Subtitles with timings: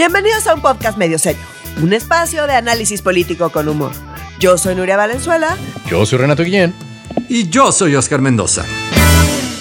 [0.00, 1.42] Bienvenidos a un podcast medio serio,
[1.82, 3.92] un espacio de análisis político con humor.
[4.38, 5.58] Yo soy Nuria Valenzuela.
[5.90, 6.74] Yo soy Renato Guillén.
[7.28, 8.64] Y yo soy Oscar Mendoza.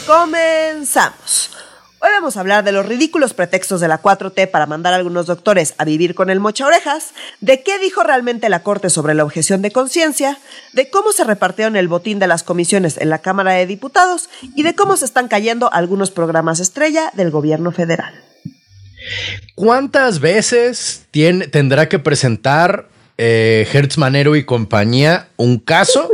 [0.07, 1.51] Comenzamos.
[1.99, 5.25] Hoy vamos a hablar de los ridículos pretextos de la 4T para mandar a algunos
[5.25, 7.09] doctores a vivir con el mocha orejas,
[7.41, 10.39] de qué dijo realmente la Corte sobre la objeción de conciencia,
[10.71, 14.63] de cómo se repartieron el botín de las comisiones en la Cámara de Diputados y
[14.63, 18.28] de cómo se están cayendo algunos programas estrella del gobierno federal.
[19.55, 22.87] ¿Cuántas veces tiene, tendrá que presentar
[23.17, 26.09] eh, Hertz Manero y compañía un caso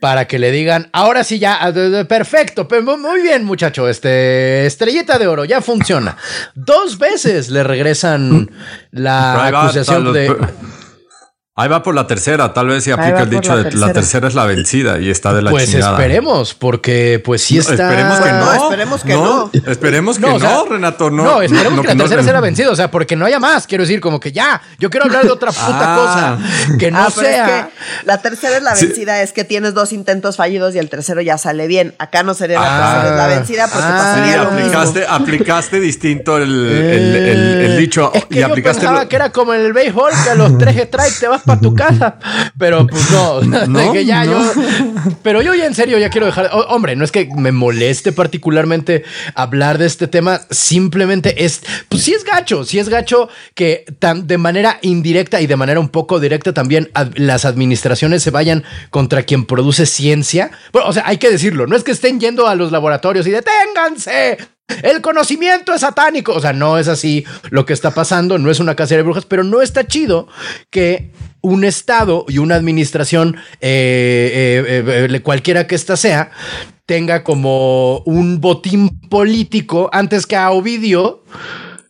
[0.00, 1.72] para que le digan, ahora sí ya, ah,
[2.08, 2.66] perfecto,
[2.98, 6.16] muy bien muchacho, este, estrellita de oro, ya funciona.
[6.56, 8.50] Dos veces le regresan
[8.90, 10.34] la acusación de...
[11.54, 14.34] Ahí va por la tercera, tal vez se aplica el dicho de la tercera es
[14.34, 15.96] la vencida y está de la pues chingada.
[15.96, 17.74] Pues esperemos, porque pues sí está.
[17.74, 18.52] esperemos que no.
[18.64, 19.50] esperemos que no.
[19.66, 21.24] Esperemos que no, Renato, no.
[21.24, 23.66] No, esperemos que la tercera sea la vencida, o sea, porque no haya más.
[23.66, 26.38] Quiero decir, como que ya, yo quiero hablar de otra puta Ah.
[26.38, 27.44] cosa que no Ah, pero sea.
[27.58, 27.70] es que
[28.06, 31.36] la tercera es la vencida, es que tienes dos intentos fallidos y el tercero ya
[31.36, 31.94] sale bien.
[31.98, 32.92] Acá no sería la Ah.
[32.94, 34.68] tercera es la vencida porque Ah, pasaría Sí, lo mismo.
[34.80, 39.08] aplicaste, aplicaste distinto el, el- el- el dicho Es que y yo aplicaste pensaba lo-
[39.10, 41.74] que era como en el béisbol, que a los tres strikes te vas para tu
[41.76, 42.18] casa.
[42.58, 44.32] Pero pues no, No, que ya no.
[44.54, 44.62] yo.
[45.22, 46.50] Pero yo ya en serio ya quiero dejar.
[46.68, 51.62] hombre, no es que me moleste particularmente hablar de este tema, simplemente es.
[51.88, 55.80] Pues sí es gacho, sí es gacho que tan, de manera indirecta y de manera
[55.80, 60.50] un poco directa también ad- las administraciones se vayan contra quien produce ciencia.
[60.72, 63.30] Bueno, o sea, hay que decirlo, no es que estén yendo a los laboratorios y
[63.30, 64.38] deténganse.
[64.82, 66.32] El conocimiento es satánico.
[66.32, 69.26] O sea, no es así lo que está pasando, no es una cacería de brujas,
[69.26, 70.28] pero no está chido
[70.70, 76.30] que un Estado y una administración, eh, eh, eh, cualquiera que ésta sea,
[76.86, 81.24] tenga como un botín político antes que a Ovidio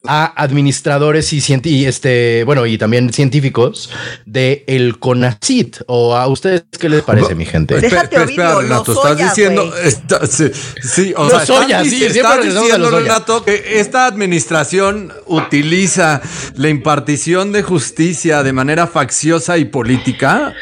[0.05, 3.91] a administradores y, este, bueno, y también científicos
[4.27, 5.78] de el CONACIT.
[5.86, 7.77] ¿O a ustedes qué les parece, mi gente?
[7.81, 10.50] Déjate Espera, espera, oírlo, Renato, Lozoya, estás diciendo, está- sí,
[10.82, 12.91] sí, o Lozoya, sea, estás, sí, diciendo.
[12.91, 16.21] Renato, que esta administración utiliza
[16.56, 20.53] la impartición de justicia de manera facciosa y política.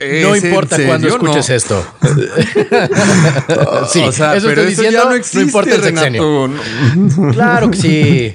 [0.00, 1.54] No ¿Es en importa cuándo escuches No.
[1.56, 1.86] esto.
[3.90, 4.90] sí, o sea, eso pero estoy eso diciendo.
[4.90, 6.46] ya no no, existe, importa el sexenio.
[6.46, 7.32] Renato.
[7.32, 8.34] Claro que sí.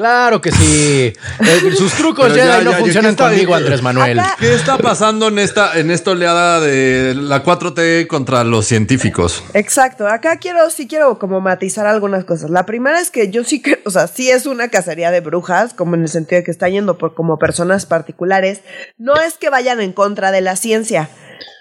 [0.00, 1.12] Claro que sí.
[1.40, 4.18] Eh, sus trucos Jedi ya, no ya, funcionan ¿qué está- conmigo, Andrés Manuel.
[4.18, 9.44] Acá- ¿Qué está pasando en esta, en esta oleada de la 4T contra los científicos?
[9.52, 12.48] Exacto, acá quiero, sí quiero como matizar algunas cosas.
[12.48, 15.74] La primera es que yo sí que, o sea, sí es una cacería de brujas,
[15.74, 18.62] como en el sentido de que está yendo por como personas particulares.
[18.96, 21.10] No es que vayan en contra de la ciencia.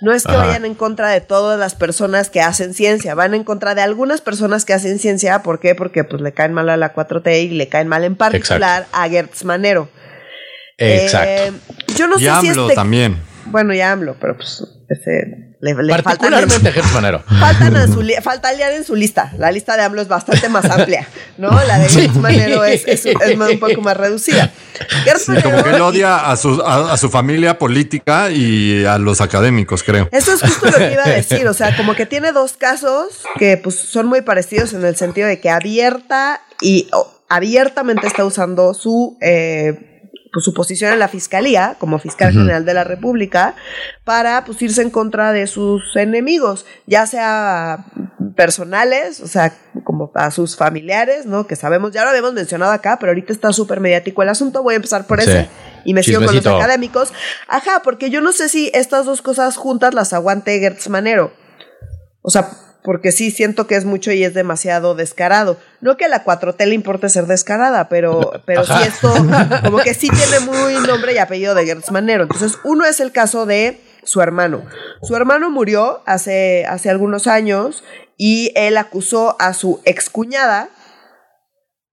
[0.02, 0.46] No es que Ajá.
[0.48, 4.20] vayan en contra de todas las personas que hacen ciencia, van en contra de algunas
[4.22, 5.76] personas que hacen ciencia, ¿por qué?
[5.76, 9.10] Porque pues le caen mal a la 4T y le caen mal en particular a
[9.10, 9.90] Gertz Manero.
[10.78, 11.30] Exacto.
[11.30, 11.52] Eh,
[11.96, 13.18] yo no y sé si AMLO este también.
[13.46, 16.32] bueno, ya AMLO, pero pues ese, le, le faltan
[16.94, 17.22] Manero.
[17.40, 19.34] Faltan a su li- falta aliar en su lista.
[19.38, 21.06] La lista de AMLO es bastante más amplia,
[21.38, 21.50] ¿no?
[21.66, 21.90] La de.
[21.90, 24.50] Gertz Manero es, es, es más- un poco más reducida.
[25.04, 28.98] Gertz Sí, como que él odia a su, a, a su familia política y a
[28.98, 30.08] los académicos, creo.
[30.14, 33.24] Eso es justo lo que iba a decir, o sea, como que tiene dos casos
[33.38, 36.90] que pues son muy parecidos en el sentido de que abierta y
[37.30, 39.86] abiertamente está usando su eh,
[40.32, 43.56] pues, su posición en la fiscalía como fiscal general de la República
[44.04, 47.86] para pues irse en contra de sus enemigos, ya sea
[48.36, 49.54] personales, o sea,
[49.84, 51.48] como a sus familiares, ¿no?
[51.48, 54.74] Que sabemos, ya lo habíamos mencionado acá, pero ahorita está súper mediático el asunto, voy
[54.74, 55.30] a empezar por Sí.
[55.30, 55.50] ese
[55.84, 57.12] y me sigo con los académicos.
[57.48, 61.32] Ajá, porque yo no sé si estas dos cosas juntas las aguante Gertz Manero.
[62.22, 62.50] O sea,
[62.84, 65.58] porque sí siento que es mucho y es demasiado descarado.
[65.82, 68.86] No que a la 4T le importe ser descarada, pero, pero sí Ajá.
[68.86, 69.14] esto
[69.64, 72.24] como que sí tiene muy nombre y apellido de Gertz Manero.
[72.24, 74.64] Entonces, uno es el caso de su hermano.
[75.02, 77.84] Su hermano murió hace, hace algunos años
[78.18, 80.70] y él acusó a su excuñada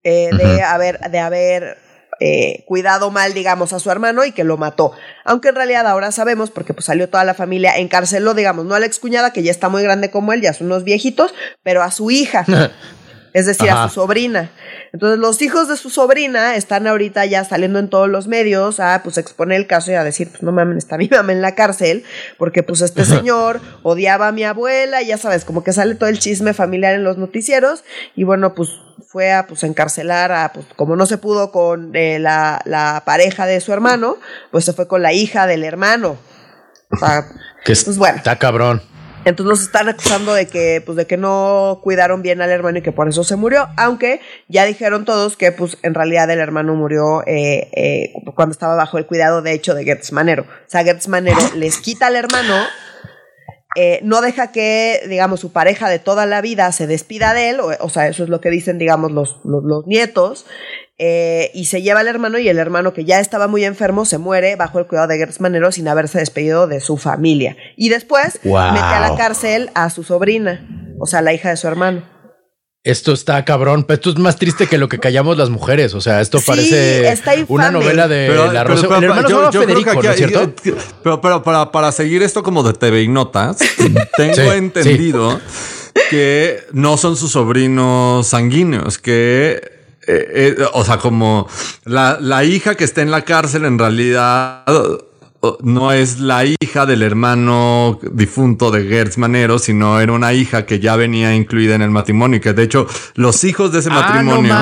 [0.02, 1.85] eh, de haber, de haber
[2.20, 4.92] eh, cuidado mal, digamos, a su hermano y que lo mató.
[5.24, 8.80] Aunque en realidad ahora sabemos, porque pues salió toda la familia, encarceló, digamos, no a
[8.80, 11.90] la excuñada, que ya está muy grande como él, ya son unos viejitos, pero a
[11.90, 12.44] su hija.
[13.36, 13.84] Es decir, Ajá.
[13.84, 14.50] a su sobrina.
[14.94, 19.02] Entonces, los hijos de su sobrina están ahorita ya saliendo en todos los medios a
[19.02, 21.54] pues exponer el caso y a decir, pues no mames, está mi mamá en la
[21.54, 22.04] cárcel,
[22.38, 26.08] porque pues este señor odiaba a mi abuela, y ya sabes, como que sale todo
[26.08, 27.84] el chisme familiar en los noticieros,
[28.14, 28.70] y bueno, pues
[29.06, 33.46] fue a pues encarcelar a, pues como no se pudo con eh, la, la pareja
[33.46, 34.16] de su hermano,
[34.50, 36.16] pues se fue con la hija del hermano.
[36.90, 37.26] O sea,
[37.64, 38.16] Que Pues bueno.
[38.18, 38.82] está cabrón.
[39.26, 42.82] Entonces los están acusando de que, pues, de que no cuidaron bien al hermano y
[42.82, 43.66] que por eso se murió.
[43.76, 48.76] Aunque ya dijeron todos que, pues, en realidad el hermano murió eh, eh, cuando estaba
[48.76, 50.44] bajo el cuidado, de hecho, de Gertz Manero.
[50.44, 52.54] O sea, Gertz Manero les quita al hermano
[53.78, 57.60] eh, no deja que, digamos, su pareja de toda la vida se despida de él,
[57.60, 60.46] o, sea, eso es lo que dicen, digamos, los, los, nietos,
[60.98, 64.16] eh, y se lleva al hermano y el hermano que ya estaba muy enfermo se
[64.16, 67.54] muere bajo el cuidado de Gertz Manero sin haberse despedido de su familia.
[67.76, 70.66] Y después mete a la cárcel a su sobrina,
[70.98, 72.15] o sea, la hija de su hermano.
[72.86, 75.92] Esto está cabrón, pero esto es más triste que lo que callamos las mujeres.
[75.94, 77.18] O sea, esto parece
[77.48, 78.86] una novela de la Rosa.
[78.98, 80.52] el hermano yo, Federico, ¿no es cierto?
[81.02, 83.58] Pero, pero para, para, seguir esto como de TV y Notas,
[84.16, 85.40] tengo entendido
[86.10, 89.54] que no son sus sobrinos sanguíneos, que
[90.06, 91.48] eh, eh, o sea, como
[91.84, 94.62] la, la, hija que está en la cárcel en realidad
[95.62, 100.80] no es la hija del hermano difunto de Gertz Manero, sino era una hija que
[100.80, 102.40] ya venía incluida en el matrimonio.
[102.40, 104.54] Que de hecho, los hijos de ese ah, matrimonio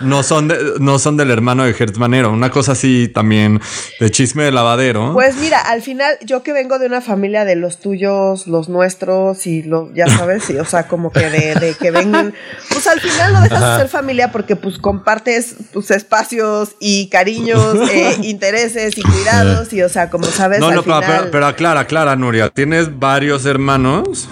[0.00, 2.32] no, son no son del hermano de Gertz Manero.
[2.32, 3.60] Una cosa así también
[4.00, 5.12] de chisme de lavadero.
[5.12, 9.46] Pues mira, al final, yo que vengo de una familia de los tuyos, los nuestros
[9.46, 12.34] y los, ya sabes, o sea, como que de, que vengan,
[12.70, 17.76] pues al final lo dejas de ser familia porque pues compartes tus espacios y cariños,
[17.90, 20.60] eh, intereses y cuidados y, o sea, como sabes.
[20.60, 22.50] No, no, pero, pero, aclara, aclara, Nuria.
[22.50, 24.28] ¿Tienes varios hermanos?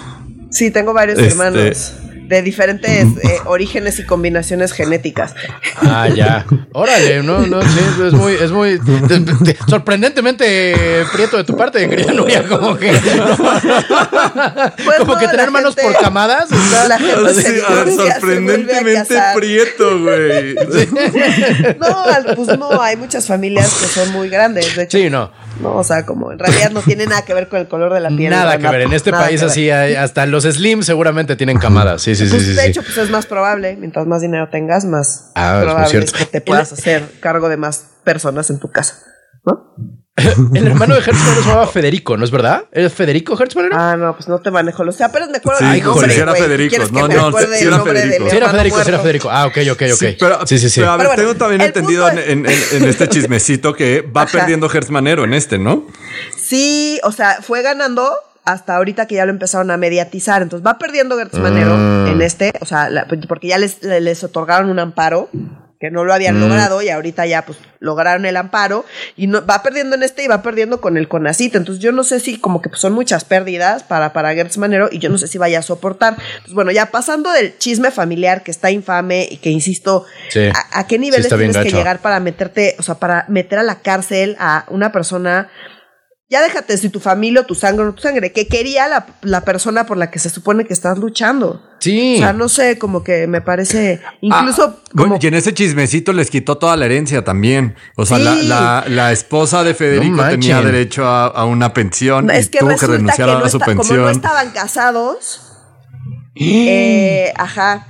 [0.51, 1.95] Sí, tengo varios este, hermanos
[2.31, 5.35] de diferentes eh, orígenes y combinaciones genéticas.
[5.81, 6.45] Ah, ya.
[6.73, 8.79] Órale, no, no, sí, es muy, es muy
[9.67, 12.91] sorprendentemente prieto de tu parte, querida Nuria, como que
[14.85, 16.49] pues como que tener hermanos por camadas.
[16.87, 17.33] La gente
[17.95, 20.55] sorprendentemente prieto, güey.
[21.77, 22.05] No,
[22.35, 24.97] pues no, hay muchas familias que son muy grandes, de hecho.
[24.97, 25.31] Sí, no.
[25.61, 27.99] No, o sea, como en realidad no tiene nada que ver con el color de
[27.99, 28.31] la piel.
[28.31, 28.81] Nada que ver.
[28.81, 32.01] En este país así, hasta los slim seguramente tienen camadas.
[32.01, 32.31] Sí, sí, sí.
[32.31, 33.75] Pues, de hecho, pues es más probable.
[33.77, 37.85] Mientras más dinero tengas, más ah, probable es, que te puedas hacer cargo de más
[38.03, 38.95] personas en tu casa.
[39.45, 39.75] ¿No?
[40.53, 42.65] el hermano de Hertz se llamaba Federico, ¿no es verdad?
[42.71, 44.83] ¿Es Federico Hertz Ah, no, pues no te manejo.
[44.83, 46.83] O sea, pero me acuerdo sí, nombre, si era Federico.
[46.91, 48.29] No, no, si era Federico.
[48.29, 49.29] Si era Federico, si era Federico.
[49.31, 49.99] Ah, ok, ok, ok.
[49.99, 50.79] Sí, pero, sí, sí, sí.
[50.79, 55.33] Pero a ver, tengo también entendido en, este chismecito que va perdiendo Hertz Manero en
[55.33, 55.85] este, ¿no?
[56.35, 58.11] Sí, o sea, fue ganando
[58.43, 60.41] hasta ahorita que ya lo empezaron a mediatizar.
[60.41, 62.07] Entonces va perdiendo Gertz Manero mm.
[62.07, 62.89] en este, o sea,
[63.27, 65.29] porque ya les, les otorgaron un amparo
[65.81, 66.41] que no lo habían mm.
[66.41, 68.85] logrado y ahorita ya pues lograron el amparo
[69.17, 71.55] y no, va perdiendo en este y va perdiendo con el CONACIT.
[71.55, 74.89] Entonces yo no sé si como que pues, son muchas pérdidas para, para Gertz Manero
[74.91, 76.17] y yo no sé si vaya a soportar.
[76.33, 80.05] Entonces bueno, ya pasando del chisme familiar que está infame y que insisto,
[80.71, 84.37] a, qué niveles tienes que llegar para meterte, o sea, para meter a la cárcel
[84.39, 85.49] a una persona
[86.31, 88.87] ya déjate si tu familia o tu sangre o tu sangre, que quería
[89.21, 91.61] la, persona por la que se supone que estás luchando.
[91.79, 92.15] Sí.
[92.15, 93.99] O sea, no sé, como que me parece.
[94.21, 94.79] Incluso.
[94.97, 97.75] Ah, y en ese chismecito les quitó toda la herencia también.
[97.97, 102.87] O sea, la, esposa de Federico tenía derecho a, una pensión es que tuvo que
[102.87, 103.97] renunciar a su pensión.
[103.97, 105.41] Como no estaban casados.
[106.35, 107.87] eh, ajá.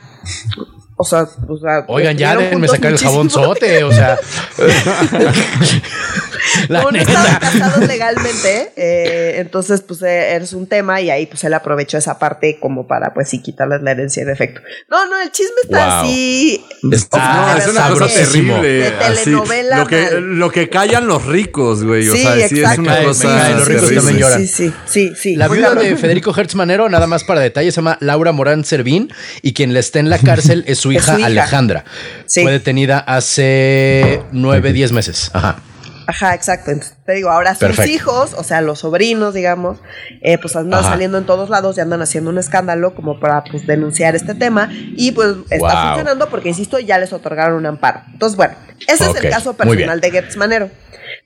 [1.01, 4.19] O sea, o sea Oigan, ya déjenme sacar el jabón sote, o sea.
[6.69, 11.43] la no estaban casados legalmente, eh, entonces pues eh, es un tema y ahí pues
[11.43, 14.61] él aprovechó esa parte como para pues sí quitarles la herencia de efecto.
[14.91, 16.63] No, no, el chisme está así.
[16.91, 18.61] Está, es una cosa terrible.
[18.61, 19.77] De telenovela.
[19.79, 22.07] lo, que, lo que callan los ricos, güey.
[22.07, 23.49] O sea, sí es una cosa.
[23.53, 24.41] los ricos también lloran.
[24.41, 25.35] Sí, sí, sí, sí.
[25.35, 29.11] La viuda de Federico Hertz Manero, nada más para detalles, se llama Laura Morán Servín
[29.41, 31.83] y quien le está en la cárcel es su hija, Alejandra.
[32.27, 35.31] Fue detenida hace nueve, diez meses.
[35.33, 35.57] Ajá.
[36.07, 36.71] Ajá, exacto.
[36.71, 39.77] Entonces, te digo, ahora sus hijos, o sea, los sobrinos, digamos,
[40.21, 43.65] eh, pues andan saliendo en todos lados y andan haciendo un escándalo como para pues,
[43.65, 44.69] denunciar este tema.
[44.71, 48.01] Y pues está funcionando porque, insisto, ya les otorgaron un amparo.
[48.11, 48.55] Entonces, bueno,
[48.87, 50.69] ese es el caso personal de Gertz Manero.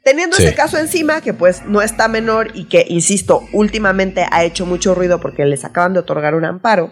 [0.04, 4.66] Teniendo ese caso encima, que pues no está menor y que, insisto, últimamente ha hecho
[4.66, 6.92] mucho ruido porque les acaban de otorgar un amparo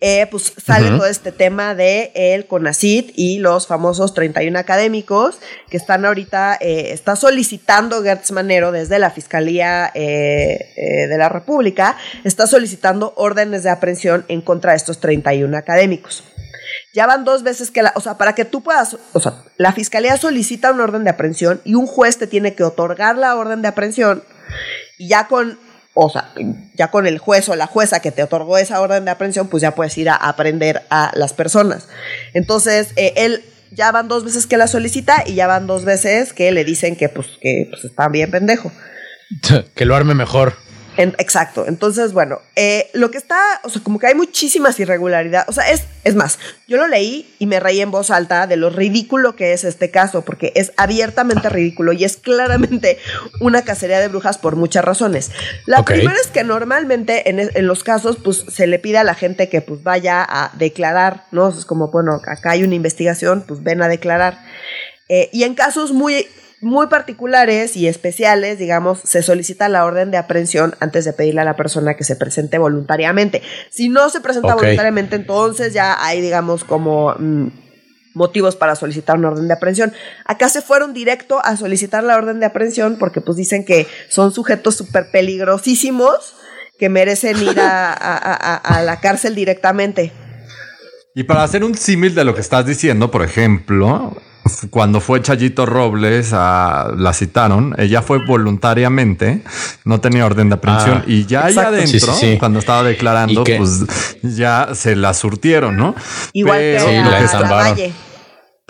[0.00, 5.76] eh, pues sale todo este tema de el CONACIT y los famosos 31 académicos que
[5.76, 10.58] están ahorita, eh, está solicitando Gertz Manero desde la Fiscalía eh,
[11.08, 16.24] de la República, está solicitando órdenes de aprehensión en contra de estos 31 académicos.
[16.94, 19.72] Ya van dos veces que la, o sea, para que tú puedas, o sea, la
[19.72, 23.62] fiscalía solicita una orden de aprehensión y un juez te tiene que otorgar la orden
[23.62, 24.24] de aprehensión
[24.98, 25.58] y ya con
[25.94, 26.32] o sea,
[26.74, 29.60] ya con el juez o la jueza que te otorgó esa orden de aprehensión, pues
[29.60, 31.88] ya puedes ir a aprender a las personas.
[32.32, 36.32] Entonces, eh, él ya van dos veces que la solicita y ya van dos veces
[36.32, 38.70] que le dicen que pues, que pues, está bien pendejo.
[39.74, 40.54] que lo arme mejor.
[41.00, 41.66] Exacto.
[41.66, 45.48] Entonces, bueno, eh, lo que está, o sea, como que hay muchísimas irregularidades.
[45.48, 46.38] O sea, es, es más,
[46.68, 49.90] yo lo leí y me reí en voz alta de lo ridículo que es este
[49.90, 52.98] caso, porque es abiertamente ridículo y es claramente
[53.40, 55.30] una cacería de brujas por muchas razones.
[55.66, 59.14] La primera es que normalmente en, en, los casos, pues se le pide a la
[59.14, 61.48] gente que pues vaya a declarar, ¿no?
[61.48, 64.38] Es como, bueno, acá hay una investigación, pues ven a declarar.
[65.08, 66.26] Eh, y en casos muy
[66.60, 71.44] muy particulares y especiales, digamos, se solicita la orden de aprehensión antes de pedirle a
[71.44, 73.42] la persona que se presente voluntariamente.
[73.70, 77.48] Si no se presenta voluntariamente, entonces ya hay, digamos, como mm,
[78.14, 79.92] motivos para solicitar una orden de aprehensión.
[80.26, 84.32] Acá se fueron directo a solicitar la orden de aprehensión porque pues dicen que son
[84.32, 86.34] sujetos súper peligrosísimos
[86.78, 90.12] que merecen ir a la cárcel directamente.
[91.14, 94.16] Y para hacer un símil de lo que estás diciendo, por ejemplo,
[94.70, 99.42] cuando fue Chayito Robles, a, la citaron, ella fue voluntariamente,
[99.84, 103.84] no tenía orden de aprehensión ah, y ya allá adentro, cuando estaba declarando, pues
[104.22, 105.94] ya se la surtieron, ¿no?
[106.32, 107.92] Igual que la Valle.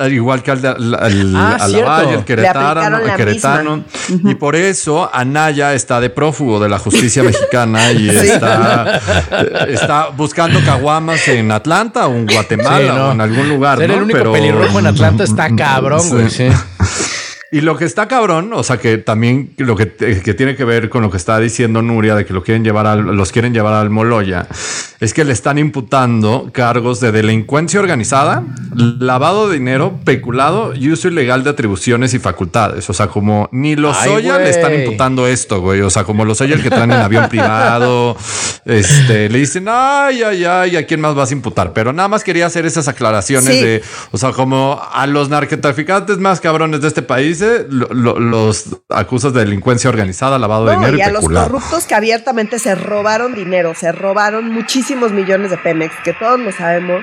[0.09, 3.85] Igual que al, al, ah, a la Valle, el queretano, el queretano.
[4.09, 9.00] Y por eso Anaya está de prófugo de la justicia mexicana y está,
[9.69, 13.78] está buscando caguamas en Atlanta o en Guatemala o en algún lugar.
[13.78, 16.30] Ser el único Pero, pelirrojo en Atlanta está cabrón, güey.
[16.30, 16.49] Sí.
[17.52, 20.88] Y lo que está cabrón, o sea, que también lo que, que, tiene que ver
[20.88, 23.75] con lo que está diciendo Nuria de que lo quieren llevar al, los quieren llevar
[23.75, 24.47] al Moloya,
[25.00, 28.45] es que le están imputando cargos de delincuencia organizada,
[28.76, 32.88] lavado de dinero, peculado y uso ilegal de atribuciones y facultades.
[32.88, 35.80] O sea, como ni los Oya le están imputando esto, güey.
[35.80, 38.16] O sea, como los Oya el que traen en avión privado,
[38.64, 41.73] este, le dicen, ay, ay, ay, ¿a quién más vas a imputar?
[41.73, 46.40] Pero nada más quería hacer esas aclaraciones de, o sea, como a los narcotraficantes más
[46.40, 51.28] cabrones de este país los acusas de delincuencia organizada, lavado de dinero y, a los
[51.28, 56.52] corruptos que abiertamente se robaron dinero, se robaron muchísimos millones de Pemex, que todos lo
[56.52, 57.02] sabemos.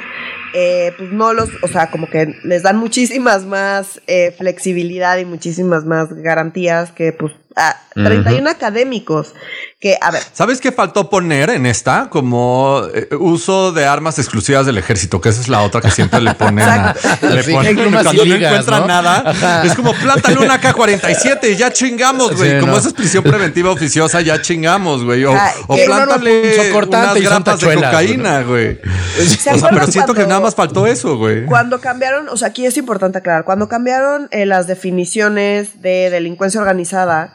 [0.53, 5.25] Eh, pues no los, o sea, como que les dan muchísimas más eh, flexibilidad y
[5.25, 9.33] muchísimas más garantías que pues a 31 académicos
[9.79, 10.23] que, a ver.
[10.33, 12.09] ¿Sabes qué faltó poner en esta?
[12.09, 16.19] Como eh, uso de armas exclusivas del ejército, que esa es la otra que siempre
[16.19, 19.63] le ponen, a, le ponen cuando no encuentran nada.
[19.63, 22.59] Es como plántale una K-47 y ya chingamos, güey.
[22.59, 25.25] como esa es prisión preventiva oficiosa, ya chingamos, güey.
[25.25, 25.33] O,
[25.67, 28.79] o plántale unas grapas de cocaína, güey.
[28.79, 31.45] O sea, pero siento que nada más faltó eso, güey.
[31.45, 36.61] Cuando cambiaron, o sea, aquí es importante aclarar, cuando cambiaron eh, las definiciones de delincuencia
[36.61, 37.33] organizada,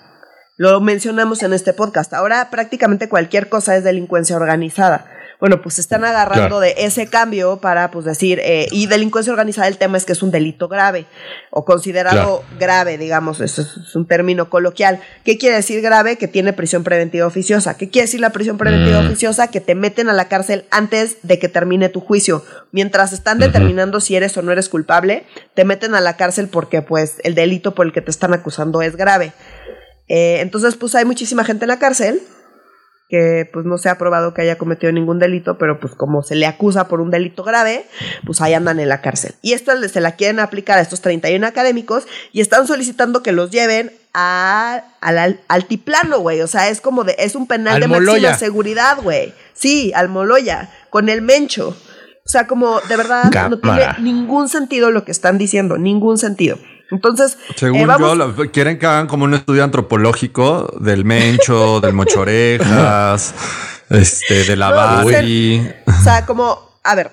[0.56, 2.12] lo mencionamos en este podcast.
[2.12, 5.06] Ahora prácticamente cualquier cosa es delincuencia organizada.
[5.43, 9.77] Bueno, pues están agarrando de ese cambio para pues decir, eh, y delincuencia organizada el
[9.77, 11.07] tema es que es un delito grave
[11.51, 15.01] o considerado grave, digamos, eso es un término coloquial.
[15.25, 16.17] ¿Qué quiere decir grave?
[16.17, 17.77] Que tiene prisión preventiva oficiosa.
[17.77, 19.07] ¿Qué quiere decir la prisión preventiva mm.
[19.07, 19.49] oficiosa?
[19.49, 22.45] Que te meten a la cárcel antes de que termine tu juicio.
[22.71, 26.83] Mientras están determinando si eres o no eres culpable, te meten a la cárcel porque
[26.83, 29.33] pues el delito por el que te están acusando es grave.
[30.07, 32.23] Eh, entonces, pues hay muchísima gente en la cárcel
[33.12, 36.35] que pues no se ha probado que haya cometido ningún delito, pero pues como se
[36.35, 37.85] le acusa por un delito grave,
[38.25, 39.35] pues ahí andan en la cárcel.
[39.42, 43.50] Y esto se la quieren aplicar a estos 31 académicos y están solicitando que los
[43.50, 46.40] lleven a, al altiplano, güey.
[46.40, 49.35] O sea, es como de, es un penal de máxima seguridad, güey.
[49.52, 51.76] Sí, al Moloya, con el mencho.
[52.25, 56.57] O sea, como de verdad no tiene ningún sentido lo que están diciendo, ningún sentido.
[56.93, 63.35] Entonces, según eh, yo, quieren que hagan como un estudio antropológico del mencho, del mochorejas,
[63.89, 67.11] este, de la no, O sea, como, a ver,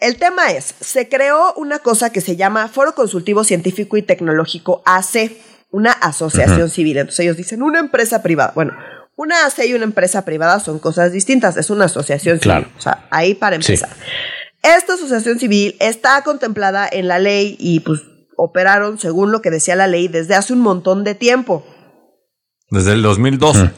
[0.00, 4.82] el tema es, se creó una cosa que se llama Foro Consultivo Científico y Tecnológico
[4.84, 5.32] AC,
[5.70, 6.98] una asociación civil.
[6.98, 8.52] Entonces ellos dicen una empresa privada.
[8.54, 8.74] Bueno,
[9.16, 12.66] una AC y una empresa privada son cosas distintas, es una asociación civil.
[12.76, 13.88] O sea, ahí para empezar.
[14.62, 18.02] Esta asociación civil está contemplada en la ley y pues
[18.42, 21.64] operaron según lo que decía la ley desde hace un montón de tiempo.
[22.70, 23.70] Desde el 2012.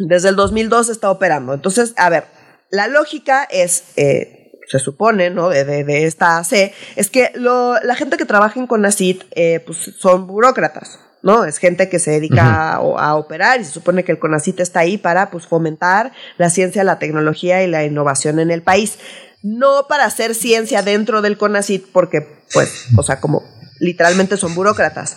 [0.00, 1.54] Desde el 2012 está operando.
[1.54, 2.24] Entonces, a ver,
[2.70, 5.50] la lógica es, eh, se supone, ¿no?
[5.50, 10.26] De, de, esta AC, es que la gente que trabaja en CONACIT, eh, pues son
[10.26, 10.98] burócratas.
[11.22, 11.44] ¿no?
[11.44, 14.96] Es gente que se dedica a, operar y se supone que el CONACIT está ahí
[14.96, 18.98] para pues, fomentar la ciencia, la tecnología y la innovación en el país.
[19.42, 23.42] No para hacer ciencia dentro del CONACIT, porque, pues, o sea, como
[23.80, 25.16] literalmente son burócratas.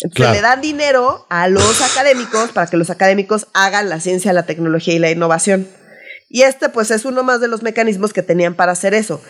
[0.00, 4.46] Entonces le dan dinero a los académicos para que los académicos hagan la ciencia, la
[4.46, 5.68] tecnología y la innovación.
[6.28, 9.20] Y este pues es uno más de los mecanismos que tenían para hacer eso.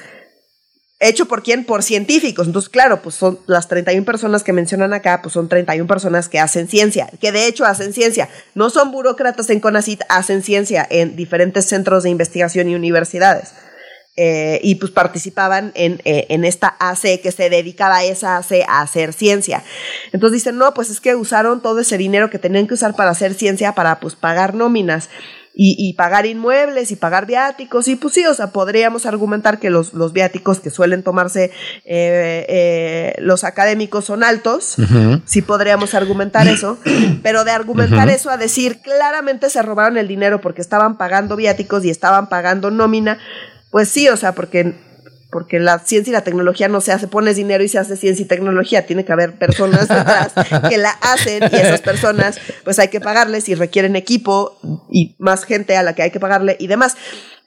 [1.00, 1.64] hecho por quién?
[1.64, 2.46] Por científicos.
[2.48, 6.40] Entonces, claro, pues son las 31 personas que mencionan acá, pues son 31 personas que
[6.40, 8.28] hacen ciencia, que de hecho hacen ciencia.
[8.54, 13.52] No son burócratas en CONACIT, hacen ciencia en diferentes centros de investigación y universidades.
[14.20, 18.64] Eh, y pues participaban en, eh, en, esta AC que se dedicaba a esa AC
[18.66, 19.62] a hacer ciencia.
[20.12, 23.10] Entonces dicen, no, pues es que usaron todo ese dinero que tenían que usar para
[23.10, 25.08] hacer ciencia para pues pagar nóminas
[25.60, 27.88] y, pagar inmuebles y pagar viáticos.
[27.88, 31.50] Y pues sí, o sea, podríamos argumentar que los, los viáticos que suelen tomarse
[31.84, 34.76] eh, eh, los académicos son altos.
[35.24, 36.78] Sí podríamos argumentar eso.
[37.24, 41.84] Pero de argumentar eso a decir claramente se robaron el dinero porque estaban pagando viáticos
[41.84, 43.18] y estaban pagando nómina,
[43.70, 44.74] pues sí, o sea, porque
[45.30, 48.24] porque la ciencia y la tecnología no se hace, pones dinero y se hace ciencia
[48.24, 50.32] y tecnología, tiene que haber personas detrás
[50.68, 54.58] que la hacen y esas personas pues hay que pagarles y requieren equipo
[54.90, 56.96] y más gente a la que hay que pagarle y demás.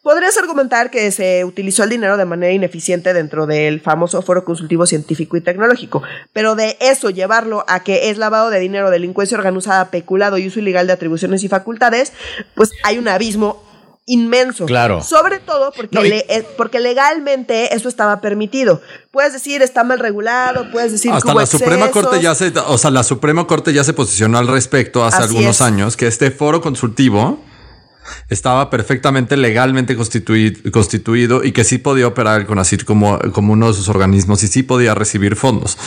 [0.03, 4.87] Podrías argumentar que se utilizó el dinero de manera ineficiente dentro del famoso foro consultivo
[4.87, 6.01] científico y tecnológico,
[6.33, 10.59] pero de eso llevarlo a que es lavado de dinero, delincuencia organizada, peculado y uso
[10.59, 12.13] ilegal de atribuciones y facultades,
[12.55, 13.63] pues hay un abismo
[14.05, 14.65] inmenso.
[14.65, 15.03] Claro.
[15.03, 18.81] Sobre todo porque, eh, porque legalmente eso estaba permitido.
[19.11, 22.91] Puedes decir está mal regulado, puedes decir hasta la Suprema Corte ya se, o sea,
[22.91, 27.39] la Suprema Corte ya se posicionó al respecto hace algunos años que este foro consultivo
[28.29, 33.67] estaba perfectamente legalmente constituido, constituido y que sí podía operar el CONACYT como, como uno
[33.67, 35.77] de sus organismos y sí podía recibir fondos.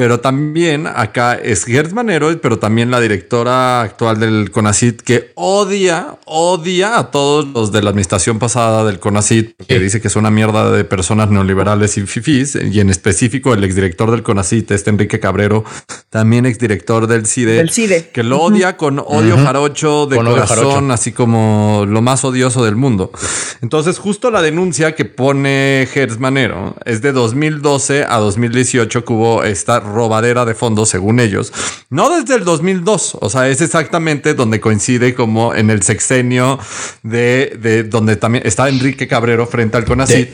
[0.00, 6.16] Pero también acá es Gert Manero, pero también la directora actual del CONACIT que odia,
[6.24, 10.30] odia a todos los de la administración pasada del CONACIT, que dice que es una
[10.30, 15.20] mierda de personas neoliberales y fifís, y en específico el exdirector del CONACIT, este Enrique
[15.20, 15.64] Cabrero,
[16.08, 18.08] también exdirector del CIDE, del CIDE.
[18.08, 23.12] que lo odia con odio jarocho de corazón, así como lo más odioso del mundo.
[23.60, 29.44] Entonces, justo la denuncia que pone Gert Manero es de 2012 a 2018 que hubo
[29.44, 31.52] esta robadera de fondos, según ellos,
[31.90, 36.58] no desde el 2002, o sea, es exactamente donde coincide como en el sexenio
[37.02, 40.30] de, de donde también está Enrique Cabrero frente al CONACIT.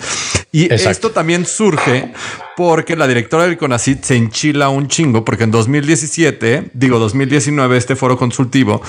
[0.52, 2.12] y esto también surge
[2.56, 7.96] porque la directora del CONACIT se enchila un chingo, porque en 2017, digo 2019, este
[7.96, 8.80] foro consultivo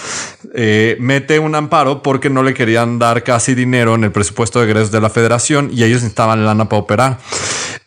[0.56, 4.66] eh, mete un amparo porque no le querían dar casi dinero en el presupuesto de
[4.66, 7.20] egresos de la federación y ellos necesitaban lana para operar.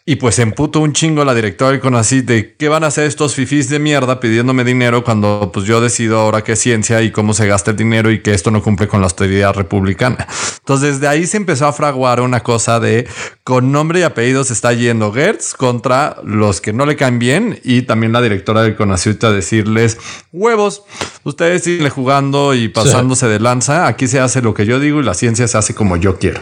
[0.05, 3.05] Y pues se emputó un chingo la directora del CONACYT de qué van a hacer
[3.05, 7.35] estos fifís de mierda pidiéndome dinero cuando pues yo decido ahora qué ciencia y cómo
[7.35, 10.27] se gasta el dinero y que esto no cumple con la austeridad republicana.
[10.59, 13.07] Entonces desde ahí se empezó a fraguar una cosa de
[13.45, 17.61] con nombre y apellido se está yendo Gertz contra los que no le caen bien
[17.63, 19.99] y también la directora del CONACYT a decirles
[20.33, 20.83] huevos,
[21.25, 25.05] ustedes siguen jugando y pasándose de lanza, aquí se hace lo que yo digo y
[25.05, 26.41] la ciencia se hace como yo quiero.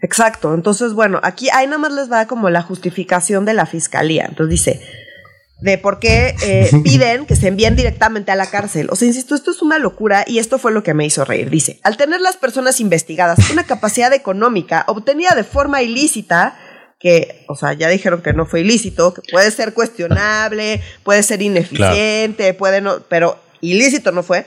[0.00, 0.54] Exacto.
[0.54, 4.26] Entonces, bueno, aquí ahí nada más les va como la justificación de la fiscalía.
[4.28, 4.80] Entonces dice,
[5.60, 8.88] de por qué eh, piden que se envíen directamente a la cárcel.
[8.90, 11.50] O sea, insisto, esto es una locura y esto fue lo que me hizo reír.
[11.50, 16.56] Dice, al tener las personas investigadas una capacidad económica obtenida de forma ilícita,
[17.00, 21.42] que, o sea, ya dijeron que no fue ilícito, que puede ser cuestionable, puede ser
[21.42, 24.46] ineficiente, puede no, pero ilícito no fue,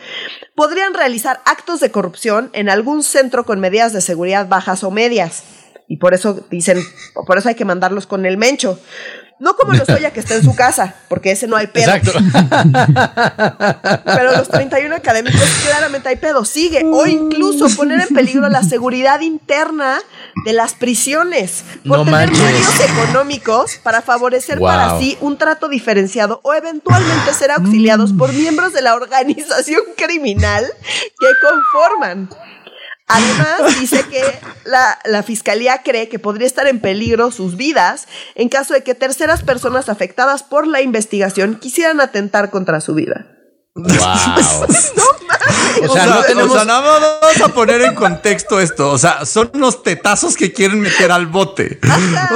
[0.56, 5.44] podrían realizar actos de corrupción en algún centro con medidas de seguridad bajas o medias.
[5.88, 6.82] Y por eso dicen,
[7.28, 8.80] por eso hay que mandarlos con el mencho.
[9.42, 11.92] No como lo soya que está en su casa, porque ese no hay pedo.
[11.92, 12.12] Exacto.
[14.06, 16.46] Pero los 31 académicos claramente hay pedo.
[16.46, 16.84] Sigue.
[16.86, 19.98] O incluso poner en peligro la seguridad interna
[20.46, 21.64] de las prisiones.
[21.88, 28.14] Por tener medios económicos para favorecer para sí un trato diferenciado o eventualmente ser auxiliados
[28.14, 30.72] por miembros de la organización criminal
[31.20, 32.30] que conforman.
[33.12, 34.24] Además, dice que
[34.66, 39.44] la, fiscalía cree que podría estar en peligro sus vidas en caso de que terceras
[39.44, 43.28] personas afectadas por la investigación quisieran atentar contra su vida.
[43.76, 43.88] Wow.
[45.88, 46.66] O sea, no tenemos...
[46.66, 48.92] nada más vamos a poner en contexto esto.
[48.92, 51.80] O sea, son unos tetazos que quieren meter al bote.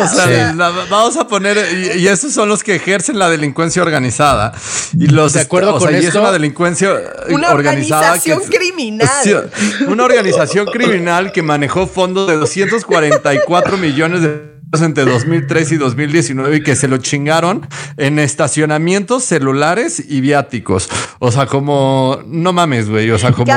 [0.01, 0.53] O sea,
[0.89, 1.57] vamos a poner,
[1.97, 4.53] y, esos son los que ejercen la delincuencia organizada.
[4.97, 6.93] Y los de acuerdo con esto, es una delincuencia
[7.29, 9.51] una organización criminal.
[9.87, 16.63] Una organización criminal que manejó fondos de 244 millones de entre 2003 y 2019 y
[16.63, 20.89] que se lo chingaron en estacionamientos celulares y viáticos.
[21.19, 23.09] O sea, como, no mames, güey.
[23.11, 23.51] O sea, como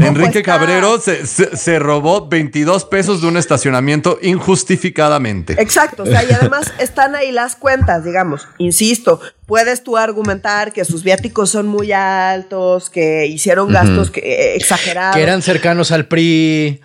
[0.00, 5.54] Enrique Cabrero se, robó 22 pesos de un estacionamiento injustificadamente.
[5.60, 6.04] Exacto.
[6.04, 8.48] O sea, y además están ahí las cuentas, digamos.
[8.58, 14.56] Insisto, puedes tú argumentar que sus viáticos son muy altos, que hicieron gastos que, eh,
[14.56, 15.16] exagerados.
[15.16, 16.80] Que eran cercanos al PRI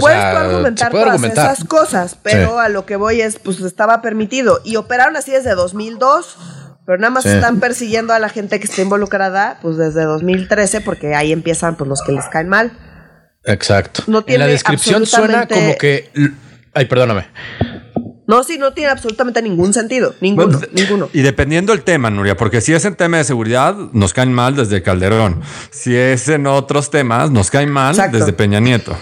[0.00, 4.60] Puedes argumentar todas esas cosas, pero a lo que voy es, pues estaba permitido.
[4.64, 6.36] Y operaron así desde 2002,
[6.86, 11.14] pero nada más están persiguiendo a la gente que está involucrada, pues desde 2013, porque
[11.14, 12.72] ahí empiezan pues los que les caen mal.
[13.44, 14.02] Exacto.
[14.06, 16.10] No tiene en la descripción suena como que...
[16.74, 17.26] Ay, perdóname.
[18.26, 20.14] No, sí, no tiene absolutamente ningún sentido.
[20.20, 21.08] Ninguno, ninguno.
[21.12, 24.56] Y dependiendo el tema, Nuria, porque si es en tema de seguridad, nos caen mal
[24.56, 25.42] desde Calderón.
[25.70, 28.96] Si es en otros temas, nos caen mal desde Peña Nieto.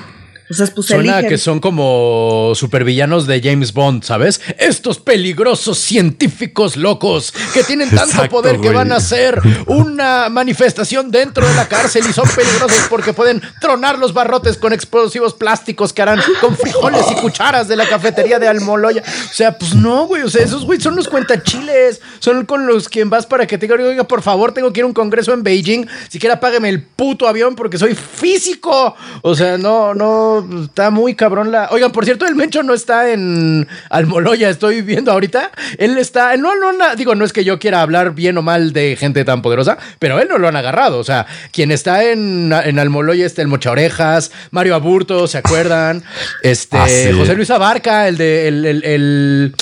[0.46, 4.42] Pues, Suena que son como supervillanos de James Bond, ¿sabes?
[4.58, 11.46] Estos peligrosos científicos locos que tienen tanto poder que van a hacer una manifestación dentro
[11.48, 16.02] de la cárcel y son peligrosos porque pueden tronar los barrotes con explosivos plásticos que
[16.02, 19.02] harán con frijoles y cucharas de la cafetería de Almoloya.
[19.02, 20.22] O sea, pues no, güey.
[20.22, 22.02] O sea, esos güey son los cuentachiles.
[22.18, 24.84] Son con los que vas para que te diga, oiga, por favor, tengo que ir
[24.84, 25.86] a un congreso en Beijing.
[26.08, 28.94] Siquiera págame el puto avión porque soy físico.
[29.22, 31.68] O sea, no, no está muy cabrón la.
[31.70, 35.50] Oigan, por cierto, el Mencho no está en Almoloya, estoy viendo ahorita.
[35.78, 36.36] Él está.
[36.36, 39.24] No, no, no, digo, no es que yo quiera hablar bien o mal de gente
[39.24, 40.98] tan poderosa, pero él no lo han agarrado.
[40.98, 46.02] O sea, quien está en, en Almoloya está el Mocha Orejas, Mario Aburto, ¿se acuerdan?
[46.42, 49.54] Este, ah, José Luis Abarca, el de el,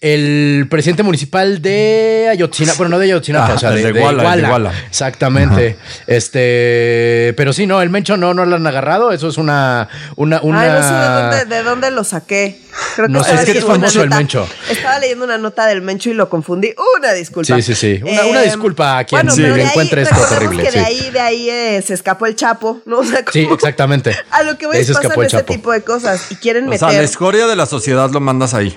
[0.00, 5.76] el, presidente municipal de Ayotzinapa, bueno, no de Ayotzinapa, o sea, de, Iguala, Exactamente.
[6.06, 9.12] Este, pero sí, no, el Mencho no, no lo han agarrado.
[9.12, 10.60] Eso es una, una, una...
[10.60, 12.60] Ay, no sé de dónde, de dónde lo saqué.
[12.94, 14.46] Creo que no, es que es famoso el Mencho.
[14.68, 16.74] Estaba leyendo una nota del Mencho y lo confundí.
[16.98, 17.54] Una disculpa.
[17.56, 18.00] Sí, sí, sí.
[18.02, 20.64] Una, una eh, disculpa a quien sí, encuentre esto terrible.
[20.64, 22.98] Que de ahí, de ahí eh, se escapó el Chapo, ¿no?
[23.02, 24.16] O sea, sí, exactamente.
[24.30, 26.86] A lo que voy a pasar ese tipo de cosas y quieren meter.
[26.86, 28.76] O sea, la escoria de la sociedad lo mandas ahí.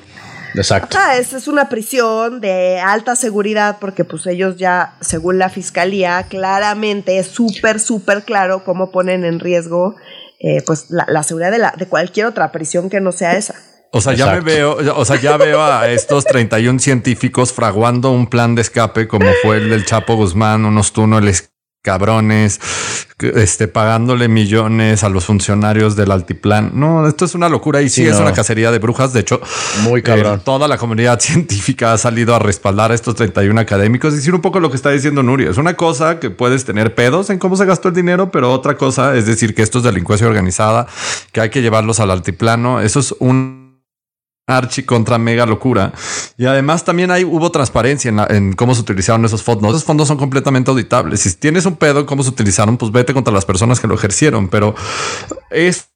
[0.56, 0.98] Exacto.
[1.00, 6.26] Ah, es, es una prisión de alta seguridad porque pues ellos ya, según la fiscalía,
[6.30, 9.96] claramente es súper, súper claro cómo ponen en riesgo
[10.40, 13.56] eh, pues la, seguridad de, la, de cualquier otra prisión que no sea esa.
[13.92, 18.28] O sea, ya me veo, o sea, ya veo a estos 31 científicos fraguando un
[18.28, 21.55] plan de escape como fue el del Chapo Guzmán, unos túneles
[21.86, 22.60] cabrones,
[23.20, 26.72] este, pagándole millones a los funcionarios del altiplan.
[26.74, 29.14] No, esto es una locura y sí, es una cacería de brujas.
[29.14, 29.40] De hecho,
[29.84, 30.40] muy cabrón.
[30.40, 34.34] Eh, toda la comunidad científica ha salido a respaldar a estos 31 académicos y decir
[34.34, 35.52] un poco lo que está diciendo Nuria.
[35.52, 38.76] Es una cosa que puedes tener pedos en cómo se gastó el dinero, pero otra
[38.76, 40.88] cosa es decir que esto es delincuencia organizada,
[41.32, 42.82] que hay que llevarlos al altiplano.
[42.82, 43.65] Eso es un
[44.48, 45.94] archi contra mega locura.
[46.38, 49.72] Y además también hay, hubo transparencia en, cómo se utilizaron esos fondos.
[49.72, 51.22] Esos fondos son completamente auditables.
[51.22, 54.48] Si tienes un pedo cómo se utilizaron, pues vete contra las personas que lo ejercieron.
[54.50, 54.76] Pero
[55.50, 55.90] es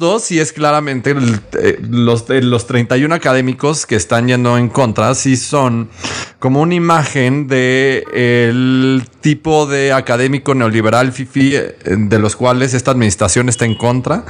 [0.00, 1.14] esto sí es claramente
[1.60, 5.90] eh, los, los 31 académicos que están yendo en contra, sí son
[6.38, 12.92] como una imagen de el tipo de académico neoliberal fifi eh, de los cuales esta
[12.92, 14.24] administración está en contra.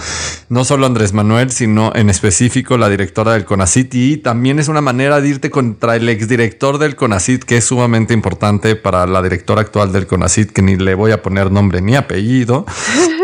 [0.48, 4.80] No solo Andrés Manuel, sino en específico la directora del CONACIT y también es una
[4.80, 9.60] manera de irte contra el exdirector del CONACIT que es sumamente importante para la directora
[9.60, 12.66] actual del CONACIT que ni le voy a poner nombre ni apellido,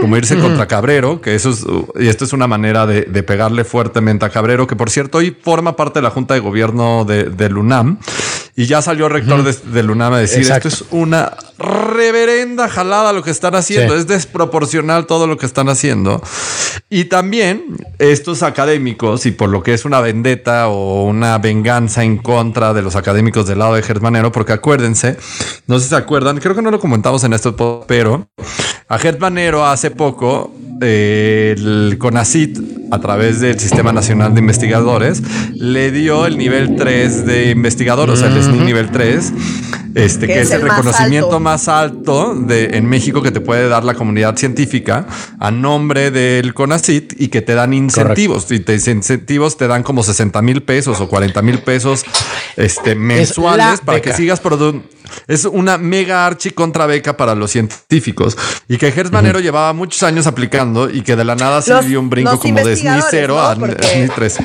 [0.00, 1.66] como irse contra Cabrero, que eso es
[1.98, 5.74] y esto es una manera de, pegarle fuertemente a Cabrero, que por cierto hoy forma
[5.74, 7.98] parte de la Junta de Gobierno de, del UNAM
[8.56, 13.12] y ya salió el rector de, del UNAM a decir esto es una reverenda jalada
[13.12, 16.22] lo que están haciendo, es desproporcional todo lo que están haciendo.
[16.88, 22.16] Y también estos académicos, y por lo que es una vendetta o una venganza en
[22.16, 25.18] contra de los académicos del lado de Germanero, porque acuérdense,
[25.66, 27.54] no sé si se acuerdan, creo que no lo comentamos en esto,
[27.86, 28.28] pero
[28.88, 32.58] a Germanero hace poco el CONACIT,
[32.90, 35.22] a través del Sistema Nacional de Investigadores,
[35.54, 39.32] le dio el nivel 3 de investigador, o sea, nivel 3,
[39.94, 43.94] este, que es, el, reconocimiento más alto de, en México que te puede dar la
[43.94, 45.06] comunidad científica
[45.40, 48.50] a nombre del CONACIT y que te dan incentivos.
[48.50, 52.04] Y te incentivos te dan como 60 mil pesos o 40 mil pesos
[52.56, 54.86] este, mensuales para que sigas produciendo.
[55.28, 58.36] Es una mega archi contra beca para los científicos.
[58.68, 62.00] Y que Gers Manero llevaba muchos años aplicando y que de la nada se dio
[62.00, 64.38] un brinco como de SNI 0 a SNI 3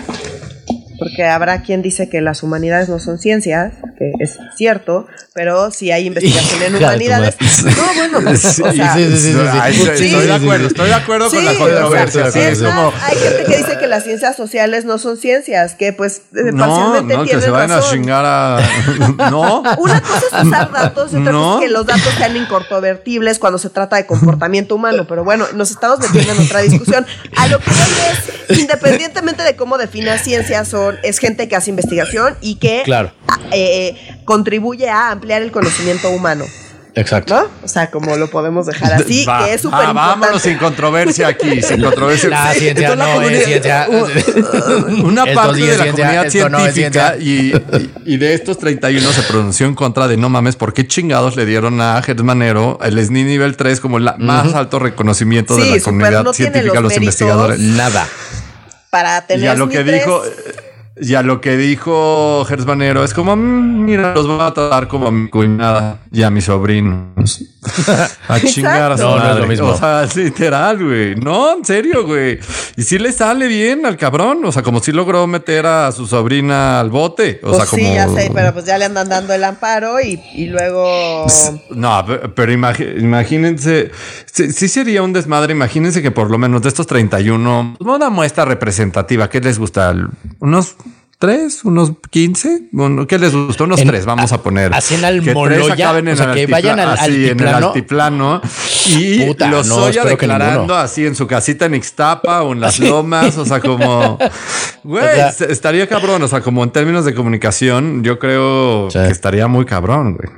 [1.02, 5.92] porque habrá quien dice que las humanidades no son ciencias, que es cierto, pero si
[5.92, 7.38] hay investigación en humanidades.
[7.64, 11.54] No, bueno, sí, o sea, sí, sí, estoy de acuerdo, estoy de acuerdo con la
[11.54, 12.26] controversia.
[12.26, 16.66] Hay gente que dice que las ciencias sociales no son ciencias, que pues eh, no,
[16.66, 18.60] parcialmente no, que se vayan a chingar a.
[19.32, 19.62] no.
[19.78, 23.70] Una cosa es usar datos, otra cosa es que los datos sean incontrovertibles cuando se
[23.70, 27.06] trata de comportamiento humano, pero bueno, nos estamos metiendo en otra discusión.
[27.38, 31.70] A lo que voy es, independientemente de cómo definas ciencias, son, es gente que hace
[31.70, 33.12] investigación y que claro.
[33.52, 36.46] Eh, contribuye a ampliar el conocimiento humano.
[36.94, 37.34] Exacto.
[37.34, 37.48] ¿No?
[37.64, 40.10] O sea, como lo podemos dejar así, Va, que es súper importante.
[40.20, 42.30] Vámonos sin controversia aquí, sin controversia.
[42.30, 43.88] La ciencia Entonces, la no es comunidad- ciencia.
[45.00, 47.54] u- Una Esto parte sí de la ciencia, comunidad no científica y,
[48.06, 51.46] y de estos 31 se pronunció en contra de no mames, ¿por qué chingados le
[51.46, 55.82] dieron a Gertz Manero el SNI nivel 3 como el más alto reconocimiento de la
[55.82, 57.58] comunidad no científica, los los, investigadores?
[57.60, 58.06] Nada.
[58.90, 60.56] Para tener Y a lo que dijo, 3,
[61.00, 64.88] y a lo que dijo Gertz Manero es como, "Mm, mira, los voy a tratar
[64.88, 67.44] como a mi cuñada y a mis sobrinos.
[68.28, 69.68] A chingar a su No, no es lo mismo.
[69.68, 71.16] O sea, literal, güey.
[71.16, 72.40] No, en serio, güey.
[72.76, 74.44] Y sí le sale bien al cabrón.
[74.46, 77.40] O sea, como si logró meter a su sobrina al bote.
[77.44, 77.84] O pues sea, como.
[77.84, 81.26] sí, ya sé, pero pues ya le andan dando el amparo y, y luego...
[81.70, 83.92] No, pe- pero imagínense,
[84.32, 85.52] sí, sí sería un desmadre.
[85.52, 89.94] Imagínense que por lo menos de estos 31, una muestra representativa, ¿qué les gusta?
[90.40, 90.76] ¿Unos
[91.22, 91.64] tres?
[91.64, 92.64] ¿Unos 15?
[92.74, 93.64] Bueno, ¿Qué les gusta?
[93.64, 94.74] Unos En- tres, vamos a poner.
[94.74, 95.62] así en Almoloya,
[96.14, 97.68] o sea, que vayan al así, en el altiplano.
[97.68, 98.42] altiplano.
[98.98, 102.80] Y Puta, los no, Soya declarando así en su casita en Ixtapa o en las
[102.80, 103.38] lomas.
[103.38, 104.18] O sea, como,
[104.84, 106.22] güey, O sea- se- estaría cabrón.
[106.24, 108.98] O sea, como en términos de comunicación, yo creo Sí.
[109.00, 110.30] que estaría muy cabrón, güey.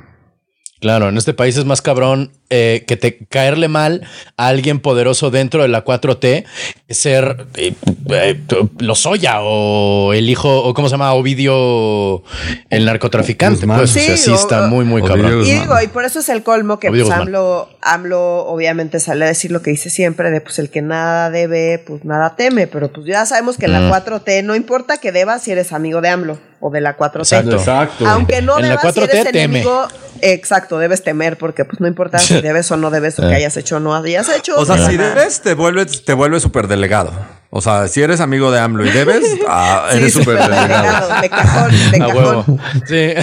[0.84, 4.02] Claro, en este país es más cabrón eh, que te caerle mal
[4.36, 6.44] a alguien poderoso dentro de la 4T,
[6.90, 7.72] ser eh,
[8.10, 8.38] eh,
[8.80, 12.22] Lozoya o el hijo, o cómo se llama, Ovidio,
[12.68, 13.66] el narcotraficante.
[13.66, 15.40] Pues, o sea, Sí, sí o- está muy, muy Ovidio cabrón.
[15.46, 17.08] Y digo, y por eso es el colmo que pues.
[17.10, 21.30] AMLO, AMLO obviamente sale a decir lo que dice siempre de pues el que nada
[21.30, 23.74] debe, pues nada teme, pero pues ya sabemos que en Mm.
[23.74, 27.20] la 4T no importa que debas si eres amigo de AMLO o de la 4T.
[27.38, 27.56] Exacto.
[27.56, 28.06] Exacto.
[28.06, 29.44] Aunque no En la debas 4T si eres teme.
[29.60, 29.86] enemigo,
[30.22, 33.34] exacto, debes temer porque pues no importa si debes o no debes o que Eh.
[33.36, 34.56] hayas hecho o no hayas hecho.
[34.58, 37.12] O sea, si debes, te vuelves, te vuelves superdelegado.
[37.56, 41.06] O sea, si eres amigo de AMLO y debes, ah, Sí, eres superdelegado.
[41.12, 42.16] superdelegado, de cajón, de A cajón.
[42.16, 42.60] huevo.
[42.88, 43.14] Sí.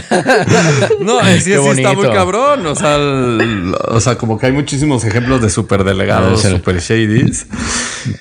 [1.02, 2.66] No, eh, sí, sí está muy cabrón.
[2.66, 6.56] O sea, el- o sea, como que hay muchísimos ejemplos de superdelegados, Ah, sí.
[6.56, 7.46] super shadys.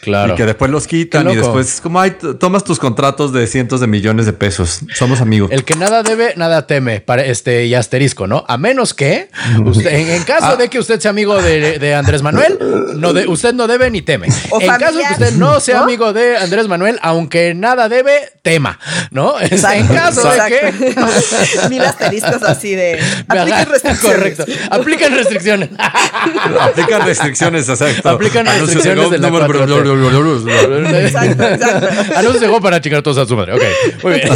[0.03, 0.33] Claro.
[0.33, 3.81] Y que después los quitan y después es como, ay, tomas tus contratos de cientos
[3.81, 4.81] de millones de pesos.
[4.95, 5.51] Somos amigos.
[5.53, 8.45] El que nada debe, nada teme, para este y asterisco, ¿no?
[8.49, 9.29] A menos que
[9.65, 10.25] usted, en, en Ah.
[10.27, 12.59] caso de que usted sea amigo de, de Andrés Manuel,
[12.97, 14.29] no de, usted no debe ni teme.
[14.51, 15.83] O en caso de que usted no sea ¿no?
[16.13, 18.79] De Andrés Manuel, aunque nada debe, tema,
[19.11, 19.35] ¿no?
[19.41, 21.69] en caso de que Exacto.
[21.71, 22.99] Mil asteriscos así de.
[23.29, 24.17] Apliquen Ajá, restricciones.
[24.17, 24.45] Correcto.
[24.71, 25.69] Aplican restricciones.
[26.61, 28.09] Aplican restricciones, exacto.
[28.09, 31.07] Aplican Anuncios restricciones de la Go- 4T.
[31.07, 31.89] Exacto, exacto.
[32.17, 33.55] Anuncios de juego para chingar todos a su madre.
[33.55, 33.63] Ok,
[34.03, 34.29] muy bien.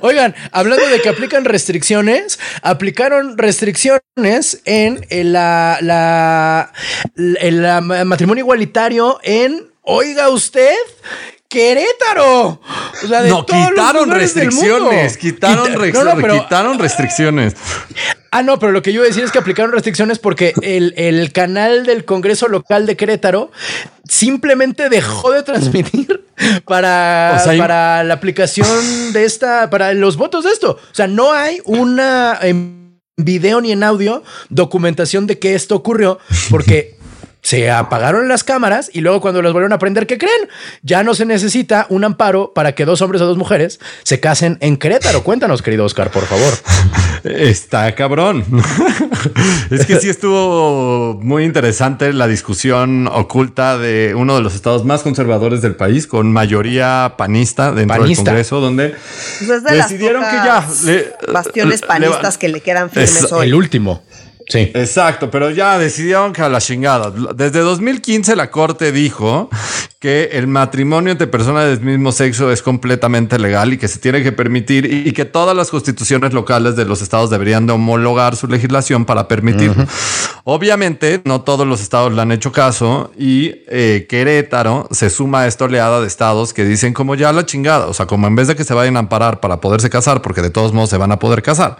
[0.00, 6.72] Oigan, hablando de que aplican restricciones, aplicaron restricciones en la, la,
[7.16, 7.62] el
[8.06, 10.74] matrimonio igualitario en, oiga usted,
[11.48, 12.60] Querétaro.
[13.02, 15.16] O sea, de No, todos quitaron restricciones.
[15.16, 17.54] Quitaron, Quita- no, no, pero- quitaron restricciones.
[18.32, 20.92] Ah, no, pero lo que yo iba a decir es que aplicaron restricciones porque el,
[20.96, 23.50] el canal del Congreso local de Querétaro
[24.08, 26.26] simplemente dejó de transmitir
[26.66, 30.72] para, O sea, hay- para la aplicación de esta, para los votos de esto.
[30.72, 36.18] O sea, no hay una en video ni en audio documentación de que esto ocurrió
[36.50, 36.95] porque
[37.46, 40.48] se apagaron las cámaras y luego cuando las volvieron a prender, ¿qué creen?
[40.82, 44.58] Ya no se necesita un amparo para que dos hombres o dos mujeres se casen
[44.60, 45.22] en Querétaro.
[45.22, 46.52] Cuéntanos, querido Oscar, por favor.
[47.24, 48.44] Está cabrón.
[49.70, 55.02] es que sí estuvo muy interesante la discusión oculta de uno de los estados más
[55.02, 58.22] conservadores del país, con mayoría panista dentro Panista.
[58.22, 58.96] del Congreso, donde
[59.46, 63.46] Pues decidieron que ya le- bastiones panistas le- que le quedan firmes Es- hoy.
[63.46, 64.02] El último.
[64.48, 64.70] Sí.
[64.74, 67.12] Exacto, pero ya decidieron que a la chingada.
[67.34, 69.50] Desde 2015 la Corte dijo
[69.98, 74.22] que el matrimonio entre personas del mismo sexo es completamente legal y que se tiene
[74.22, 78.46] que permitir y, que todas las constituciones locales de los estados deberían de homologar su
[78.46, 79.84] legislación para permitirlo.
[80.44, 85.46] Obviamente, no todos los estados le han hecho caso y eh, Querétaro se suma a
[85.48, 88.46] esta oleada de estados que dicen como ya la chingada, o sea, como en vez
[88.46, 91.10] de que se vayan a amparar para poderse casar, porque de todos modos se van
[91.10, 91.78] a poder casar.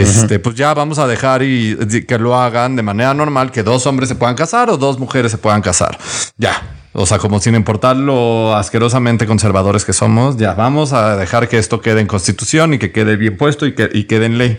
[0.00, 3.62] Este, pues ya vamos a dejar y y que lo hagan de manera normal, que
[3.62, 5.98] dos hombres se puedan casar o dos mujeres se puedan casar.
[6.38, 6.78] Ya.
[6.94, 11.58] O sea, como sin importar lo asquerosamente conservadores que somos, ya vamos a dejar que
[11.58, 14.58] esto quede en constitución y que quede bien puesto y que y quede en ley.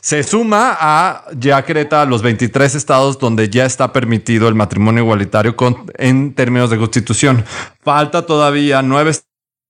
[0.00, 5.56] Se suma a ya Creta los 23 estados donde ya está permitido el matrimonio igualitario
[5.56, 7.44] con, en términos de constitución.
[7.82, 9.12] Falta todavía nueve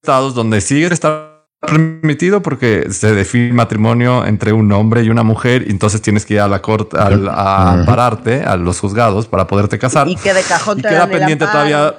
[0.03, 1.30] estados donde sigue estar
[1.61, 6.35] permitido porque se define matrimonio entre un hombre y una mujer y entonces tienes que
[6.35, 10.09] ir a la corte al- a ampararte a los juzgados para poderte casar.
[10.09, 11.95] Y que de cajón Y te queda pendiente todavía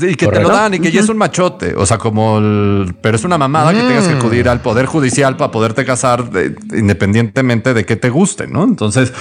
[0.00, 1.74] y que te lo dan y que ya es un machote.
[1.76, 5.36] O sea, como el, pero es una mamada que tengas que acudir al poder judicial
[5.36, 6.24] para poderte casar
[6.72, 8.64] independientemente de que te guste, ¿no?
[8.64, 9.12] Entonces,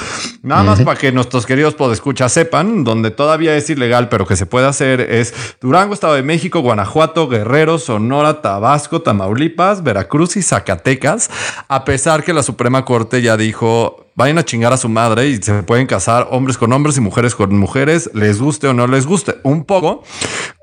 [0.41, 4.45] nada más para que nuestros queridos podescuchas sepan, donde todavía es ilegal, pero que se
[4.45, 11.29] puede hacer es Durango, Estado de México, Guanajuato, Guerrero, Sonora, Tabasco, Tamaulipas, Veracruz y Zacatecas,
[11.67, 15.37] a pesar que la Suprema Corte ya dijo vayan a chingar a su madre y
[15.37, 19.05] se pueden casar hombres con hombres y mujeres con mujeres, les guste o no les
[19.05, 19.35] guste.
[19.43, 20.03] Un poco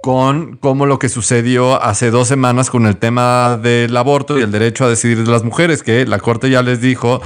[0.02, 4.52] con como lo que sucedió hace dos semanas con el tema del aborto y el
[4.52, 7.20] derecho a decidir de las mujeres, que la corte ya les dijo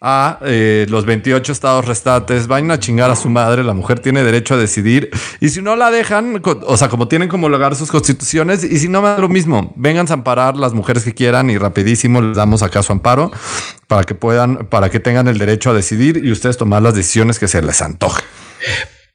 [0.00, 4.22] a eh, los 28 estados restantes, vayan a chingar a su madre, la mujer tiene
[4.22, 7.90] derecho a decidir y si no la dejan, o sea, como tienen como lograr sus
[7.90, 12.20] constituciones y si no, lo mismo, vengan a amparar las mujeres que quieran y rapidísimo
[12.20, 13.30] les damos acá su amparo
[13.88, 17.38] para que puedan, para que tengan el derecho a decidir y ustedes tomar las decisiones
[17.38, 18.22] que se les antoje.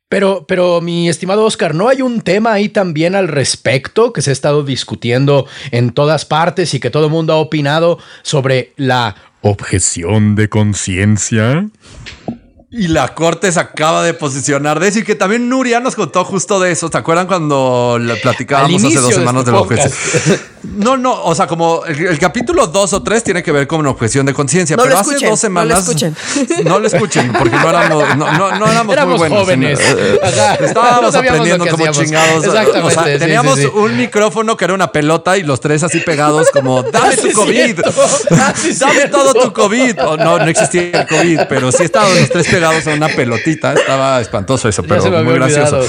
[0.10, 4.30] Pero, pero mi estimado Oscar, ¿no hay un tema ahí también al respecto que se
[4.30, 9.16] ha estado discutiendo en todas partes y que todo el mundo ha opinado sobre la
[9.42, 11.70] objeción de conciencia?
[12.70, 16.26] Y la corte se acaba de posicionar de eso y que también Nuria nos contó
[16.26, 16.90] justo de eso.
[16.90, 19.94] ¿Te acuerdan cuando le platicábamos hace dos semanas de, la objeción?
[20.76, 23.92] No, no, o sea, como el, capítulo dos o tres tiene que ver con una
[23.92, 25.70] objeción de conciencia, pero hace dos semanas.
[25.70, 26.16] No lo escuchen.
[26.66, 29.40] No lo escuchen, porque no éramos, no, no, no éramos, muy buenos.
[29.40, 29.80] Jóvenes.
[30.60, 32.44] Estábamos aprendiendo como chingados.
[32.44, 32.88] Exactamente.
[32.88, 36.84] O sea, teníamos un micrófono que era una pelota y los tres así pegados, como
[36.92, 37.80] dame tu COVID.
[38.78, 39.96] dame todo tu COVID.
[39.96, 43.74] no, no existía el COVID, pero sí estaban los tres pegados a una pelotita.
[43.74, 45.82] Estaba espantoso eso, pero muy gracioso.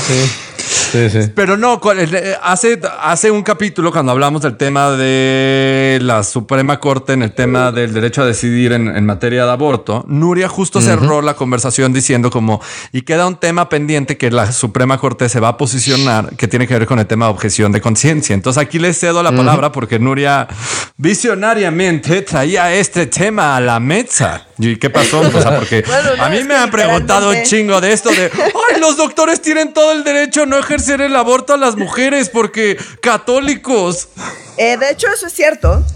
[1.34, 7.12] Pero no, eh, hace, hace un capítulo cuando hablamos del tema de la Suprema Corte
[7.12, 11.34] en el tema del derecho a decidir en, materia de aborto, Nuria justo cerró la
[11.34, 12.60] conversación diciendo como,
[12.92, 16.66] y queda un tema pendiente que la Suprema Corte se va a posicionar, que tiene
[16.66, 18.34] que ver con el tema de objeción de conciencia.
[18.34, 20.48] Entonces aquí le cedo la palabra porque Nuria
[20.96, 24.46] visionariamente traía este tema a la mesa.
[24.58, 25.20] ¿Y qué pasó?
[25.20, 25.84] O sea, porque
[26.20, 29.92] a mí me han preguntado un chingo de esto de, ay, los doctores tienen todo
[29.92, 34.08] el derecho a no ejercer el aborto a las mujeres porque católicos.
[34.56, 35.84] Eh, de hecho, eso es cierto.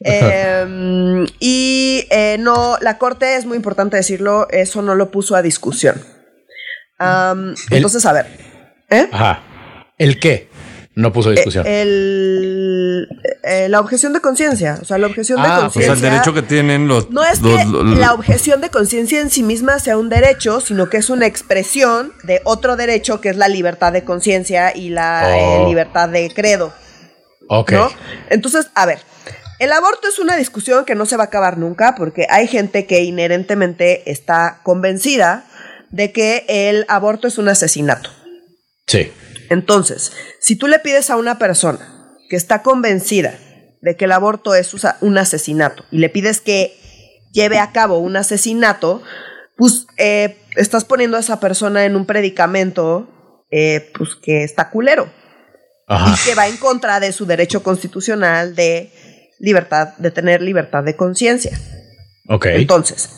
[0.00, 5.42] Em, y eh, no, la corte es muy importante decirlo, eso no lo puso a
[5.42, 6.00] discusión.
[7.70, 8.26] entonces, a ver.
[8.90, 9.08] ¿eh?
[9.10, 9.42] Ajá.
[9.98, 10.48] ¿El qué?
[10.94, 11.66] No puso discusión.
[11.66, 12.67] El,
[13.68, 14.78] la objeción de conciencia.
[14.80, 15.92] O sea, la objeción de conciencia.
[15.92, 17.10] Ah, pues el derecho que tienen los.
[17.10, 17.64] No es que
[17.96, 22.12] la objeción de conciencia en sí misma sea un derecho, sino que es una expresión
[22.24, 25.68] de otro derecho que es la libertad de conciencia y la oh.
[25.68, 26.72] libertad de credo.
[27.48, 27.72] Ok.
[28.30, 29.00] Entonces, a ver,
[29.58, 32.86] el aborto es una discusión que no se va a acabar nunca porque hay gente
[32.86, 35.44] que inherentemente está convencida
[35.90, 38.10] de que el aborto es un asesinato.
[38.86, 39.10] Sí.
[39.50, 41.97] Entonces, si tú le pides a una persona
[42.28, 43.38] que está convencida
[43.80, 46.76] de que el aborto es un asesinato y le pides que
[47.32, 49.02] lleve a cabo un asesinato,
[49.56, 53.08] pues eh, estás poniendo a esa persona en un predicamento
[53.50, 55.10] eh, pues que está culero
[55.88, 58.92] y que va en contra de su derecho constitucional de
[59.38, 61.58] libertad, de tener libertad de conciencia.
[62.28, 62.46] Ok.
[62.46, 63.08] Entonces,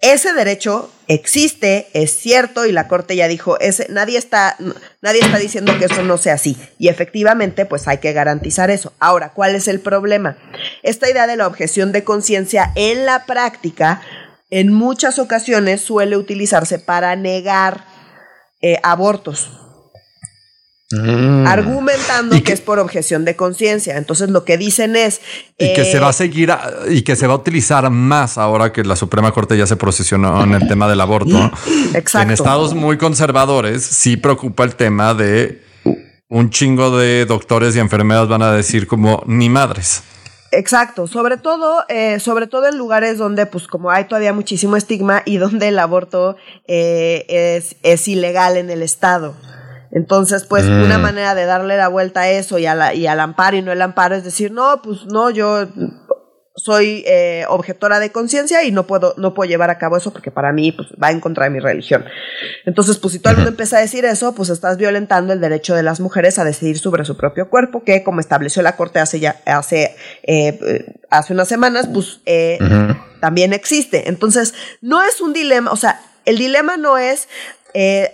[0.00, 4.56] ese derecho existe, es cierto, y la Corte ya dijo, ese, nadie, está,
[5.00, 6.56] nadie está diciendo que eso no sea así.
[6.78, 8.92] Y efectivamente, pues hay que garantizar eso.
[8.98, 10.36] Ahora, ¿cuál es el problema?
[10.82, 14.02] Esta idea de la objeción de conciencia en la práctica,
[14.50, 17.84] en muchas ocasiones suele utilizarse para negar
[18.60, 19.50] eh, abortos.
[20.92, 21.46] Mm.
[21.46, 23.96] Argumentando que, es por objeción de conciencia.
[23.96, 25.20] Entonces lo que dicen es...
[25.58, 26.52] Y que se va a eh, seguir
[26.88, 30.44] y que se va a utilizar más ahora que la Suprema Corte ya se procesionó
[30.44, 31.50] en el tema del aborto.
[31.94, 32.28] Exacto.
[32.28, 35.62] En estados muy conservadores sí preocupa el tema de
[36.28, 40.02] un chingo de doctores y enfermeras van a decir como ni madres.
[40.52, 45.22] Exacto, sobre todo, eh, sobre todo en lugares donde, pues, como hay todavía muchísimo estigma
[45.24, 49.34] y donde el aborto eh, es, es ilegal en el estado.
[49.90, 51.02] Entonces, pues, una mm.
[51.02, 53.82] manera de darle la vuelta a eso y, a y al amparo y no el
[53.82, 55.66] amparo es decir, no, pues no, yo
[56.56, 60.30] soy eh, objetora de conciencia y no puedo, no puedo llevar a cabo eso porque
[60.30, 62.04] para mí pues, va en contra de mi religión.
[62.64, 65.74] Entonces, pues si todo el mundo empieza a decir eso, pues estás violentando el derecho
[65.74, 69.20] de las mujeres a decidir sobre su propio cuerpo, que como estableció la Corte hace
[69.20, 72.58] ya, hace, eh, hace unas semanas, pues eh,
[73.20, 74.08] también existe.
[74.08, 77.28] Entonces, no es un dilema, o sea, el dilema no es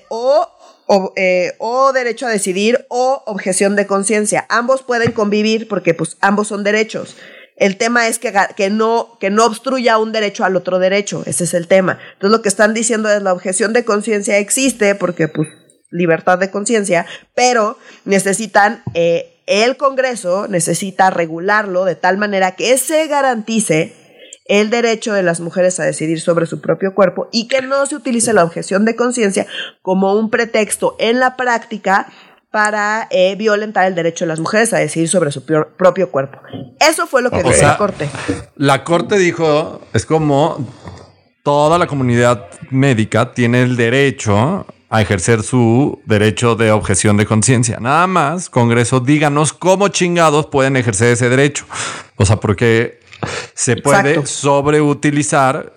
[0.09, 0.49] o
[0.95, 4.45] o, eh, o, derecho a decidir o objeción de conciencia.
[4.51, 7.17] Ambos pueden convivir porque pues ambos son derechos.
[7.57, 11.23] El tema es que, que, no, que no obstruya un derecho al otro derecho.
[11.25, 11.99] Ese es el tema.
[12.13, 15.49] Entonces lo que están diciendo es la objeción de conciencia existe porque pues
[15.91, 23.07] libertad de conciencia, pero necesitan, eh, el Congreso necesita regularlo de tal manera que se
[23.07, 23.95] garantice
[24.53, 27.97] el derecho de las mujeres a decidir sobre su propio cuerpo y que no se
[27.97, 29.47] utilice la objeción de conciencia
[29.81, 32.13] como un pretexto en la práctica
[32.51, 36.39] para eh, violentar el derecho de las mujeres a decidir sobre su propio cuerpo.
[36.79, 38.11] Eso fue lo que dijo la Corte.
[38.57, 40.69] La Corte dijo, es como
[41.43, 47.79] toda la comunidad médica tiene el derecho a ejercer su derecho de objeción de conciencia.
[47.81, 51.65] Nada más, Congreso, díganos cómo chingados pueden ejercer ese derecho.
[52.17, 53.01] O sea, porque
[53.55, 55.73] se puede sobreutilizar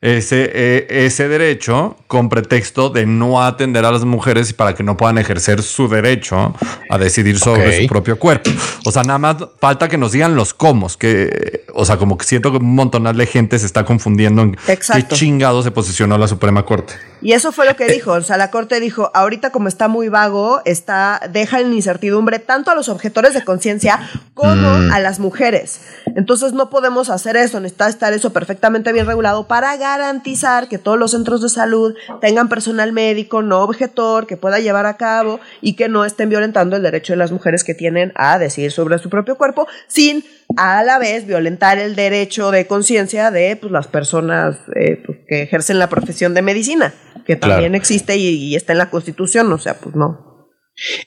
[0.00, 4.82] ese, eh, ese derecho con pretexto de no atender a las mujeres y para que
[4.82, 6.54] no puedan ejercer su derecho
[6.88, 8.50] a decidir sobre su propio cuerpo.
[8.84, 12.24] O sea, nada más falta que nos digan los cómo, que, o sea, como que
[12.24, 16.28] siento que un montón de gente se está confundiendo en qué chingado se posicionó la
[16.28, 16.94] Suprema Corte.
[17.22, 20.08] Y eso fue lo que dijo, o sea, la Corte dijo, ahorita como está muy
[20.08, 24.00] vago, está, deja en incertidumbre tanto a los objetores de conciencia
[24.34, 24.92] como mm.
[24.92, 25.80] a las mujeres.
[26.16, 30.96] Entonces no podemos hacer eso, necesita estar eso perfectamente bien regulado para garantizar que todos
[30.96, 35.74] los centros de salud tengan personal médico no objetor que pueda llevar a cabo y
[35.74, 39.10] que no estén violentando el derecho de las mujeres que tienen a decidir sobre su
[39.10, 40.24] propio cuerpo sin
[40.56, 45.42] a la vez violentar el derecho de conciencia de pues, las personas eh, pues, que
[45.42, 46.94] ejercen la profesión de medicina,
[47.26, 50.29] que también existe y, y, está en la Constitución, o sea, pues no.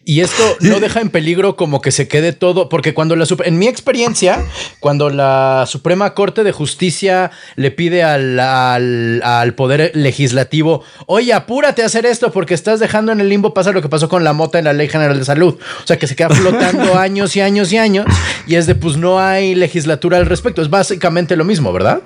[0.05, 3.57] Y esto no deja en peligro como que se quede todo, porque cuando la en
[3.57, 4.45] mi experiencia,
[4.79, 11.85] cuando la Suprema Corte de Justicia le pide al, al, Poder Legislativo, oye, apúrate a
[11.85, 14.59] hacer esto porque estás dejando en el limbo pasar lo que pasó con la mota
[14.59, 15.57] en la Ley General de Salud.
[15.83, 18.05] O sea, que se queda flotando años y años y años,
[18.47, 20.61] y es de pues no hay legislatura al respecto.
[20.61, 22.01] Es básicamente lo mismo, ¿verdad?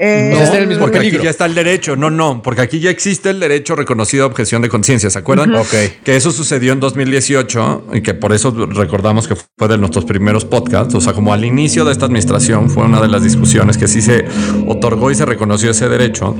[0.00, 1.94] Eh, no, el mismo porque aquí ya está el derecho.
[1.94, 5.10] No, no, porque aquí ya existe el derecho reconocido a objeción de conciencia.
[5.10, 5.54] ¿Se acuerdan?
[5.54, 5.74] Ok.
[6.02, 10.44] Que eso sucedió en 2018 y que por eso recordamos que fue de nuestros primeros
[10.44, 10.94] podcasts.
[10.94, 14.02] O sea, como al inicio de esta administración fue una de las discusiones que sí
[14.02, 14.24] se
[14.66, 16.36] otorgó y se reconoció ese derecho.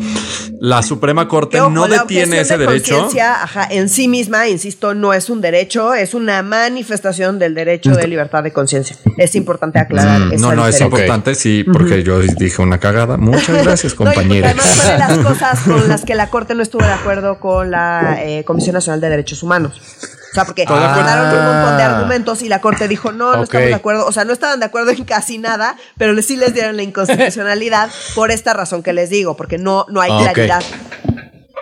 [0.60, 3.08] La Suprema Corte no detiene ese de derecho.
[3.20, 8.08] Ajá, en sí misma, insisto, no es un derecho, es una manifestación del derecho de
[8.08, 8.96] libertad de conciencia.
[9.16, 10.20] Es importante aclarar.
[10.20, 13.16] Mm, no, no, es importante, sí, porque yo dije una cagada.
[13.36, 14.48] Muchas gracias, compañera.
[14.48, 17.70] además fue de las cosas con las que la Corte no estuvo de acuerdo con
[17.70, 19.80] la eh, Comisión Nacional de Derechos Humanos.
[20.30, 23.68] O sea, porque mandaron un montón de argumentos y la Corte dijo, no, no estamos
[23.68, 24.06] de acuerdo.
[24.06, 27.90] O sea, no estaban de acuerdo en casi nada, pero sí les dieron la inconstitucionalidad
[28.14, 30.62] por esta razón que les digo, porque no, no hay claridad.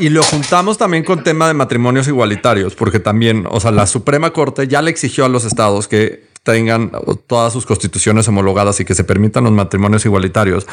[0.01, 4.33] Y lo juntamos también con tema de matrimonios igualitarios, porque también, o sea, la Suprema
[4.33, 6.93] Corte ya le exigió a los estados que tengan
[7.27, 10.67] todas sus constituciones homologadas y que se permitan los matrimonios igualitarios.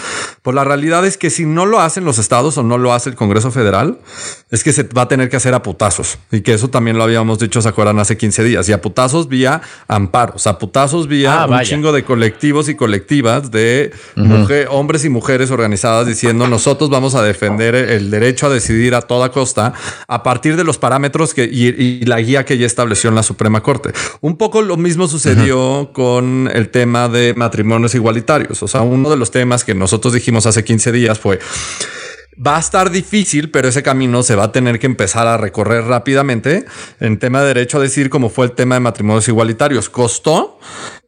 [0.43, 3.09] Pues la realidad es que si no lo hacen los estados o no lo hace
[3.09, 3.97] el Congreso Federal,
[4.51, 6.19] es que se va a tener que hacer a putazos.
[6.31, 8.69] Y que eso también lo habíamos dicho, se acuerdan, hace 15 días.
[8.69, 13.49] Y a putazos vía amparos, a putazos vía ah, un chingo de colectivos y colectivas
[13.49, 13.91] de
[14.69, 19.31] hombres y mujeres organizadas diciendo nosotros vamos a defender el derecho a decidir a toda
[19.31, 19.73] costa
[20.07, 23.61] a partir de los parámetros que, y, la guía que ya estableció en la Suprema
[23.61, 23.91] Corte.
[24.19, 25.60] Un poco lo mismo sucedió
[25.93, 28.61] con el tema de matrimonios igualitarios.
[28.63, 31.39] O sea, uno de los temas que nosotros dijimos hace 15 días fue
[32.45, 35.83] va a estar difícil, pero ese camino se va a tener que empezar a recorrer
[35.85, 36.65] rápidamente.
[36.99, 40.59] En tema de derecho a decir, como fue el tema de matrimonios igualitarios, costó,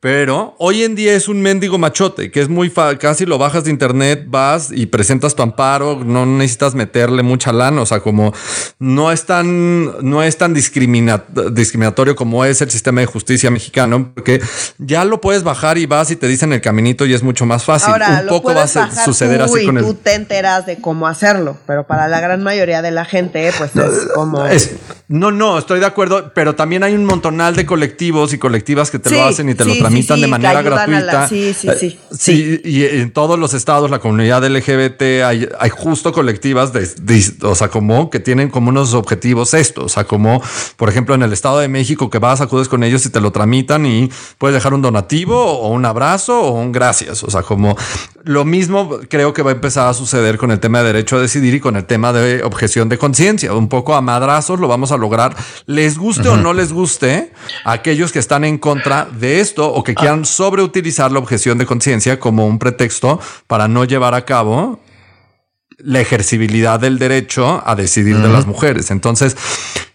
[0.03, 3.63] pero hoy en día es un mendigo machote, que es muy fácil, casi lo bajas
[3.63, 8.33] de internet, vas y presentas tu amparo, no necesitas meterle mucha lana, o sea, como
[8.79, 14.41] no es tan, no es tan discriminatorio como es el sistema de justicia mexicano, porque
[14.77, 17.63] ya lo puedes bajar y vas y te dicen el caminito y es mucho más
[17.63, 17.93] fácil.
[17.93, 19.85] un poco va a suceder así con el...
[19.85, 23.73] Tú te enteras de cómo hacerlo, pero para la gran mayoría de la gente, pues
[23.73, 24.43] es como...
[25.07, 28.99] no, no, estoy de acuerdo, pero también hay un montonal de colectivos y colectivas que
[28.99, 31.27] te lo hacen y te lo tramitan de manera gratuita.
[31.27, 32.61] sí, sí, sí, sí.
[32.63, 36.87] Y en todos los estados, la comunidad LGBT, hay, hay justo colectivas de,
[37.41, 39.83] o sea, como que tienen como unos objetivos estos.
[39.85, 40.41] O sea, como,
[40.77, 43.31] por ejemplo, en el Estado de México, que vas, acudes con ellos y te lo
[43.31, 47.23] tramitan y puedes dejar un donativo o un abrazo o un gracias.
[47.23, 47.75] O sea, como
[48.23, 51.19] lo mismo creo que va a empezar a suceder con el tema de derecho a
[51.19, 53.53] decidir y con el tema de objeción de conciencia.
[53.53, 55.35] Un poco a madrazos lo vamos a lograr,
[55.65, 57.31] les guste o no les guste,
[57.65, 61.65] a aquellos que están en contra de esto o que quieran sobreutilizar la objeción de
[61.65, 64.79] conciencia como un pretexto para no llevar a cabo
[65.77, 68.91] la ejercibilidad del derecho a decidir de las mujeres.
[68.91, 69.36] Entonces,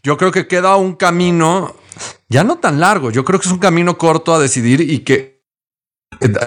[0.03, 1.74] yo creo que queda un camino
[2.28, 5.38] ya no tan largo, yo creo que es un camino corto a decidir y que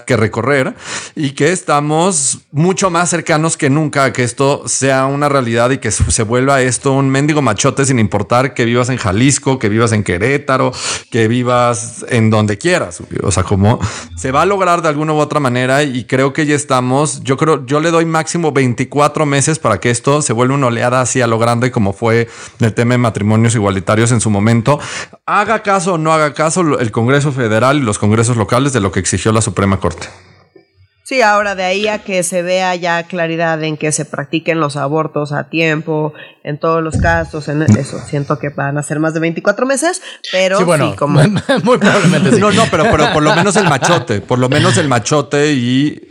[0.05, 0.75] que recorrer
[1.15, 5.77] y que estamos mucho más cercanos que nunca a que esto sea una realidad y
[5.77, 9.91] que se vuelva esto un mendigo machote sin importar que vivas en Jalisco, que vivas
[9.91, 10.71] en Querétaro,
[11.09, 13.01] que vivas en donde quieras.
[13.23, 13.79] O sea, como
[14.17, 17.37] se va a lograr de alguna u otra manera y creo que ya estamos, yo
[17.37, 21.21] creo, yo le doy máximo 24 meses para que esto se vuelva una oleada así
[21.21, 22.27] a lo grande como fue
[22.59, 24.79] el tema de matrimonios igualitarios en su momento.
[25.25, 28.91] Haga caso o no haga caso el Congreso Federal y los congresos locales de lo
[28.91, 30.07] que exigió la Suprema Corte.
[31.03, 34.77] Sí, ahora de ahí a que se vea ya claridad en que se practiquen los
[34.77, 39.13] abortos a tiempo, en todos los casos, en eso, siento que van a ser más
[39.13, 40.01] de 24 meses,
[40.31, 41.19] pero sí, bueno, como...
[41.63, 42.39] muy probablemente sí.
[42.39, 46.10] No, no, pero, pero por lo menos el machote, por lo menos el machote y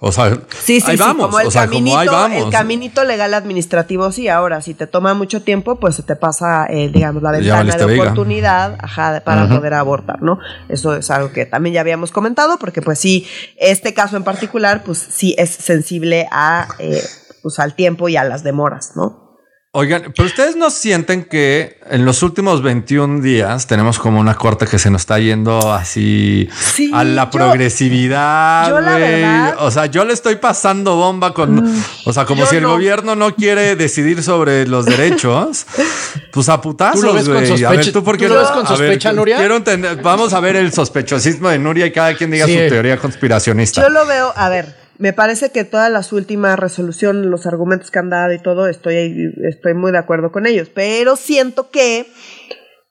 [0.00, 1.26] o sea, sí, sí, ahí vamos.
[1.26, 4.28] Como el, caminito, el caminito legal administrativo, sí.
[4.28, 8.00] Ahora, si te toma mucho tiempo, pues se te pasa, eh, digamos, la ventana de
[8.00, 10.38] oportunidad ajá, para poder abortar, ¿no?
[10.68, 14.82] Eso es algo que también ya habíamos comentado, porque pues sí, este caso en particular,
[14.84, 17.02] pues sí es sensible a, eh,
[17.42, 19.27] pues al tiempo y a las demoras, ¿no?
[19.72, 24.66] Oigan, pero ustedes no sienten que en los últimos 21 días tenemos como una corte
[24.66, 26.48] que se nos está yendo así
[26.94, 29.58] a la progresividad.
[29.58, 31.84] o sea, yo le estoy pasando bomba con, mm.
[32.06, 35.66] o sea, como si el gobierno no quiere decidir sobre los derechos,
[36.32, 38.48] pues a putazos, ¿Tú lo ves con sospecha, a ver, ¿tú por qué lo ves
[38.48, 39.36] con sospecha, Nuria?
[39.36, 42.96] Quiero entender, vamos a ver el sospechosismo de Nuria y cada quien diga su teoría
[42.96, 43.82] conspiracionista.
[43.82, 47.98] Yo lo veo, a ver, me parece que todas las últimas resoluciones, los argumentos que
[48.00, 50.68] han dado y todo, estoy, estoy muy de acuerdo con ellos.
[50.74, 52.10] Pero siento que,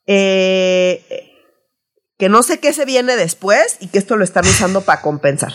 [0.08, 1.34] eh,
[2.18, 5.52] que no sé qué se viene después y que esto lo están usando para compensar.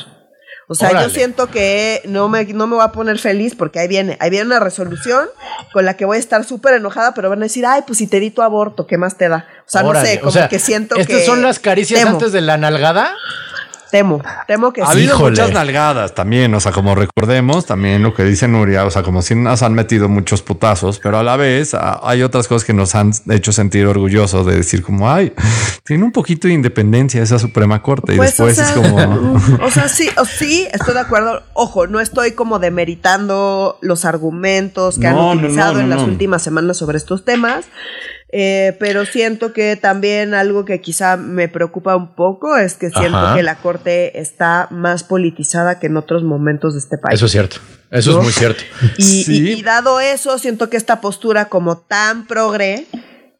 [0.68, 3.88] O sea, yo siento que no me, no me voy a poner feliz porque ahí
[3.88, 5.28] viene, ahí viene una resolución
[5.72, 8.06] con la que voy a estar súper enojada, pero van a decir, ay, pues si
[8.06, 9.46] te di tu aborto, ¿qué más te da?
[9.66, 11.02] O sea, no sé, como que siento que...
[11.02, 13.14] ¿Estas son las caricias antes de la nalgada?
[13.92, 18.24] Temo, temo que ha habido muchas nalgadas también, o sea, como recordemos también lo que
[18.24, 21.76] dice Nuria, o sea, como si nos han metido muchos putazos, pero a la vez
[22.02, 25.34] hay otras cosas que nos han hecho sentir orgullosos de decir como, ay,
[25.84, 29.38] tiene un poquito de independencia esa Suprema Corte y pues, después es como...
[29.62, 31.42] O sea, sí, sí, estoy de acuerdo.
[31.52, 36.96] Ojo, no estoy como demeritando los argumentos que han utilizado en las últimas semanas sobre
[36.96, 37.66] estos temas.
[38.34, 43.34] Eh, pero siento que también algo que quizá me preocupa un poco es que siento
[43.34, 47.16] que la corte está más politizada que en otros momentos de este país.
[47.16, 47.56] Eso es cierto.
[47.90, 48.62] Eso es muy cierto.
[48.96, 52.86] Y, dado eso, siento que esta postura como tan progre,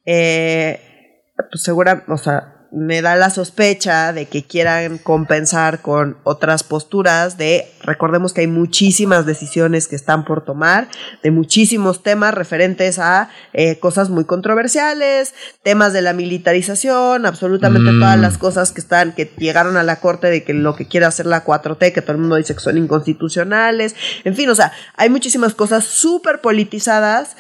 [0.05, 6.63] eh, pues segura, o sea, me da la sospecha de que quieran compensar con otras
[6.63, 10.89] posturas de, recordemos que hay muchísimas decisiones que están por tomar,
[11.23, 18.01] de muchísimos temas referentes a eh, cosas muy controversiales, temas de la militarización, absolutamente mm.
[18.01, 21.05] todas las cosas que están, que llegaron a la corte de que lo que quiere
[21.05, 23.95] hacer la 4T, que todo el mundo dice que son inconstitucionales,
[24.25, 27.37] en fin, o sea, hay muchísimas cosas súper politizadas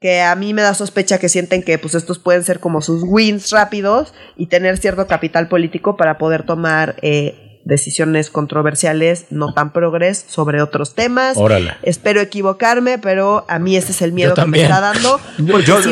[0.00, 3.02] que a mí me da sospecha que sienten que pues estos pueden ser como sus
[3.04, 9.72] wins rápidos y tener cierto capital político para poder tomar eh, decisiones controversiales no tan
[9.74, 11.36] progres sobre otros temas.
[11.36, 11.74] Órale.
[11.82, 15.20] Espero equivocarme, pero a mí ese es el miedo que me está dando.
[15.38, 15.84] yo,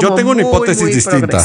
[0.00, 1.40] yo tengo una hipótesis distinta.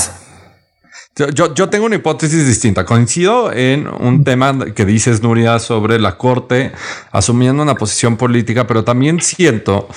[1.33, 2.85] Yo, yo, tengo una hipótesis distinta.
[2.85, 6.71] Coincido en un tema que dices, Nuria, sobre la Corte
[7.11, 9.89] asumiendo una posición política, pero también siento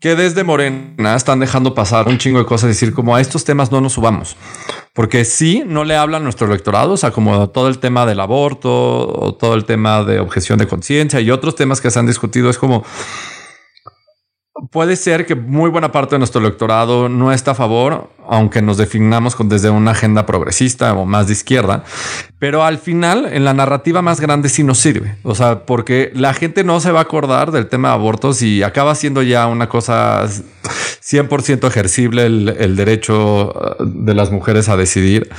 [0.00, 3.72] que desde Morena están dejando pasar un chingo de cosas, decir como a estos temas
[3.72, 4.36] no nos subamos,
[4.92, 8.20] porque sí, no le habla a nuestro electorado, o sea, como todo el tema del
[8.20, 12.06] aborto o todo el tema de objeción de conciencia y otros temas que se han
[12.06, 12.84] discutido, es como
[14.70, 18.76] puede ser que muy buena parte de nuestro electorado no está a favor, aunque nos
[18.76, 21.84] definamos desde una agenda progresista o más de izquierda,
[22.38, 25.16] pero al final en la narrativa más grande sí nos sirve.
[25.22, 28.62] O sea, porque la gente no se va a acordar del tema de abortos y
[28.62, 34.76] acaba siendo ya una cosa 100% ejercible el, el derecho uh, de las mujeres a
[34.76, 35.30] decidir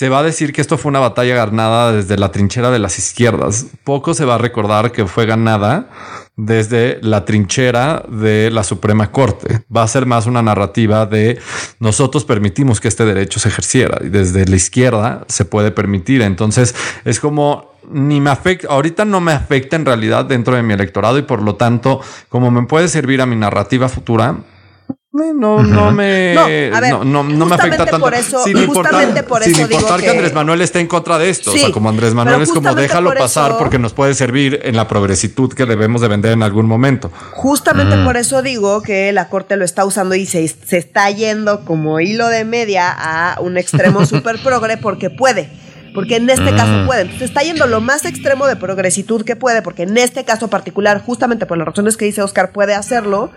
[0.00, 2.98] se va a decir que esto fue una batalla ganada desde la trinchera de las
[2.98, 3.66] izquierdas.
[3.84, 5.90] Poco se va a recordar que fue ganada
[6.44, 9.62] desde la trinchera de la Suprema Corte.
[9.74, 11.38] Va a ser más una narrativa de
[11.78, 16.22] nosotros permitimos que este derecho se ejerciera y desde la izquierda se puede permitir.
[16.22, 16.74] Entonces
[17.04, 21.18] es como ni me afecta, ahorita no me afecta en realidad dentro de mi electorado
[21.18, 24.36] y por lo tanto, como me puede servir a mi narrativa futura,
[25.12, 28.00] no, no me, no, no, me afecta tanto.
[28.00, 30.10] Por eso, sin justamente por eso importar que...
[30.10, 31.52] Andrés Manuel esté en contra de esto.
[31.52, 34.86] o sea, como Andrés Manuel es como déjalo pasar porque nos puede servir en la
[34.86, 37.10] progresitud que debemos de vender en algún momento.
[37.32, 41.64] Justamente por eso digo que la Corte lo está usando y se, se está yendo
[41.64, 45.50] como hilo de media a un extremo súper progre porque puede
[45.94, 46.86] porque en este caso mm.
[46.86, 47.02] puede.
[47.02, 51.02] Entonces está yendo lo más extremo de progresitud que puede, porque en este caso particular,
[51.04, 53.30] justamente por las razones que dice Oscar, puede hacerlo.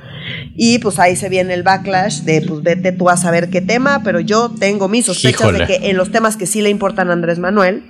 [0.56, 4.02] Y pues ahí se viene el backlash de, pues vete tú a saber qué tema,
[4.04, 7.14] pero yo tengo mis sospechas de que en los temas que sí le importan a
[7.14, 7.84] Andrés Manuel,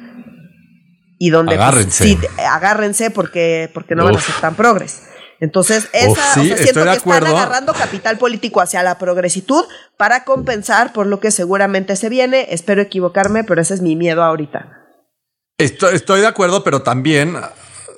[1.20, 5.04] y donde pues, agárrense, sí, agárrense porque, porque no van a ser tan progres.
[5.44, 9.66] Entonces, esa, o sea, siento que están agarrando capital político hacia la progresitud
[9.98, 12.48] para compensar por lo que seguramente se viene.
[12.52, 14.86] Espero equivocarme, pero ese es mi miedo ahorita.
[15.58, 17.36] Estoy, estoy de acuerdo, pero también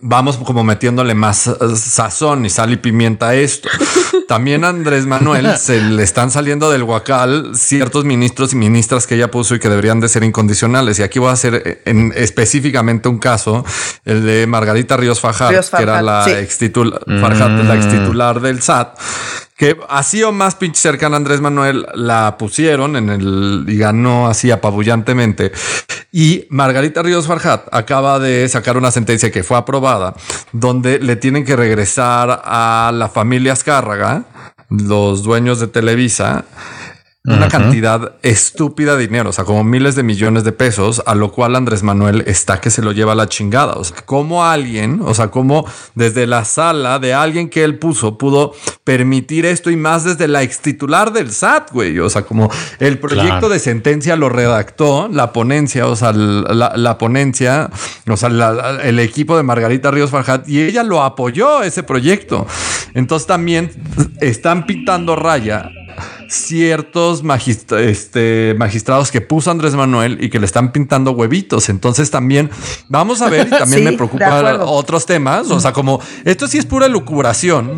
[0.02, 3.70] vamos como metiéndole más eh, sazón y sal y pimienta a esto.
[4.28, 9.16] También a Andrés Manuel se le están saliendo del huacal ciertos ministros y ministras que
[9.16, 11.00] ella puso y que deberían de ser incondicionales.
[11.00, 13.64] Y aquí voy a hacer eh, en específicamente un caso,
[14.04, 18.98] el de Margarita Ríos Fajat, que era la, ex, la ex titular del SAT
[19.56, 24.51] que así o más pinche cercana Andrés Manuel la pusieron en el y ganó así
[24.51, 25.51] apabullantemente.
[26.12, 30.14] Y Margarita Ríos Farjat acaba de sacar una sentencia que fue aprobada
[30.51, 34.24] donde le tienen que regresar a la familia Azcárraga,
[34.70, 36.45] los dueños de Televisa,
[37.28, 41.32] una cantidad estúpida de dinero, o sea, como miles de millones de pesos, a lo
[41.32, 43.73] cual Andrés Manuel está que se lo lleva a la chingada.
[43.73, 45.65] O sea, como alguien, o sea, como
[45.95, 48.53] desde la sala de alguien que él puso pudo
[48.84, 51.99] permitir esto y más desde la ex titular del SAT, güey.
[51.99, 52.49] O sea, como
[52.80, 57.69] el proyecto de sentencia lo redactó la ponencia, o sea, la, ponencia,
[58.07, 58.30] o sea,
[58.84, 62.45] el equipo de Margarita Ríos Farjat y ella lo apoyó ese proyecto.
[62.93, 63.71] Entonces también
[64.21, 65.71] están pintando raya
[66.36, 67.24] ciertos
[67.72, 71.70] este, magistrados que puso Andrés Manuel y que le están pintando huevitos.
[71.70, 72.50] Entonces también
[72.90, 75.50] vamos a ver y también me preocupan otros temas.
[75.52, 76.88] O sea, como esto sí es pura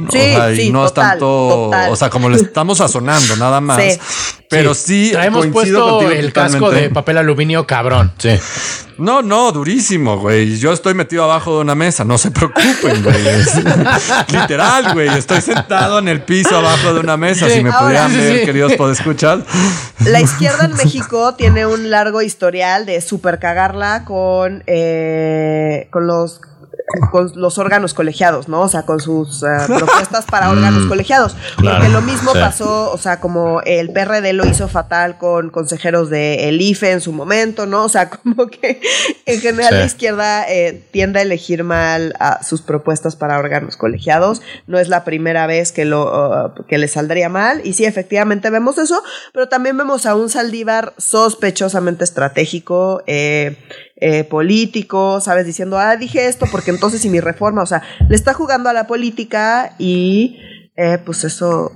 [0.07, 3.99] o sea, y no es tanto, o sea, como le estamos sazonando nada más.
[4.49, 8.13] Pero sí, traemos puesto el casco de papel aluminio cabrón.
[8.17, 8.31] Sí.
[8.97, 10.57] No, no, durísimo, güey.
[10.57, 13.23] Yo estoy metido abajo de una mesa, no se preocupen, güey.
[14.29, 15.09] Literal, güey.
[15.09, 17.49] Estoy sentado en el piso abajo de una mesa.
[17.49, 19.43] Si me pudieran ver, queridos podescuchar.
[20.05, 26.41] La izquierda en México tiene un largo historial de super cagarla con, eh, con los
[27.11, 28.61] con los órganos colegiados, ¿no?
[28.61, 31.35] O sea, con sus eh, propuestas para órganos mm, colegiados.
[31.57, 36.47] Porque lo mismo pasó, o sea, como el PRD lo hizo fatal con consejeros de
[36.47, 37.83] el IFE en su momento, ¿no?
[37.83, 38.79] O sea, como que
[39.25, 44.41] en general la izquierda eh, tiende a elegir mal sus propuestas para órganos colegiados.
[44.65, 47.61] No es la primera vez que lo uh, que le saldría mal.
[47.65, 53.03] Y sí, efectivamente vemos eso, pero también vemos a un Saldívar sospechosamente estratégico.
[53.07, 53.57] Eh,
[53.99, 55.45] eh, político, ¿sabes?
[55.45, 58.73] Diciendo, ah, dije esto porque entonces y mi reforma, o sea, le está jugando a
[58.73, 60.37] la política y
[60.75, 61.71] eh, pues eso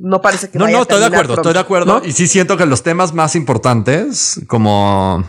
[0.00, 0.58] no parece que...
[0.58, 2.02] No, no, estoy de acuerdo, estoy de acuerdo.
[2.04, 5.24] Y sí siento que los temas más importantes, como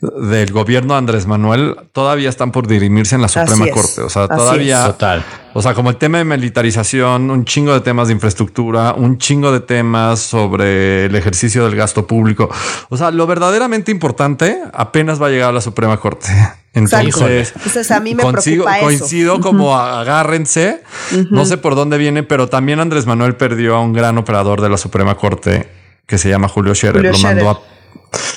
[0.00, 4.02] del gobierno de Andrés Manuel todavía están por dirimirse en la Suprema Corte.
[4.02, 4.86] O sea, todavía.
[4.86, 5.24] Total.
[5.54, 9.52] O sea, como el tema de militarización, un chingo de temas de infraestructura, un chingo
[9.52, 12.50] de temas sobre el ejercicio del gasto público.
[12.90, 16.28] O sea, lo verdaderamente importante apenas va a llegar a la Suprema Corte.
[16.74, 20.82] Entonces, Entonces a mí me preocupa coincido como agárrense.
[21.30, 24.68] No sé por dónde viene, pero también Andrés Manuel perdió a un gran operador de
[24.68, 25.66] la Suprema Corte
[26.04, 27.02] que se llama Julio Scherer.
[27.02, 27.60] lo mandó a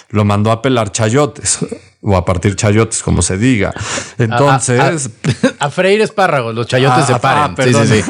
[0.09, 1.59] lo mandó a pelar chayotes
[2.01, 3.73] o a partir chayotes, como se diga.
[4.17, 4.79] Entonces.
[4.79, 7.55] A, freír espárragos, los chayotes se paren.
[7.57, 8.03] sí, sí, sí.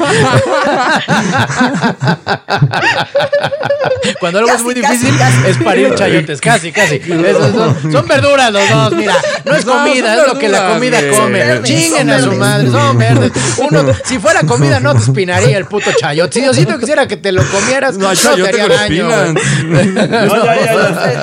[4.18, 5.14] Cuando algo es muy difícil,
[5.46, 6.40] es parir chayotes.
[6.40, 7.00] Casi, casi.
[7.00, 9.14] son, verduras los dos, mira.
[9.44, 11.62] No es comida, es lo que la comida come.
[11.62, 13.32] Chinguen a su madre, son verdes.
[13.58, 16.34] Uno, si fuera comida, no te espinaría el puto chayote.
[16.34, 19.08] Si Diosito quisiera que te lo comieras, no, no te haría daño.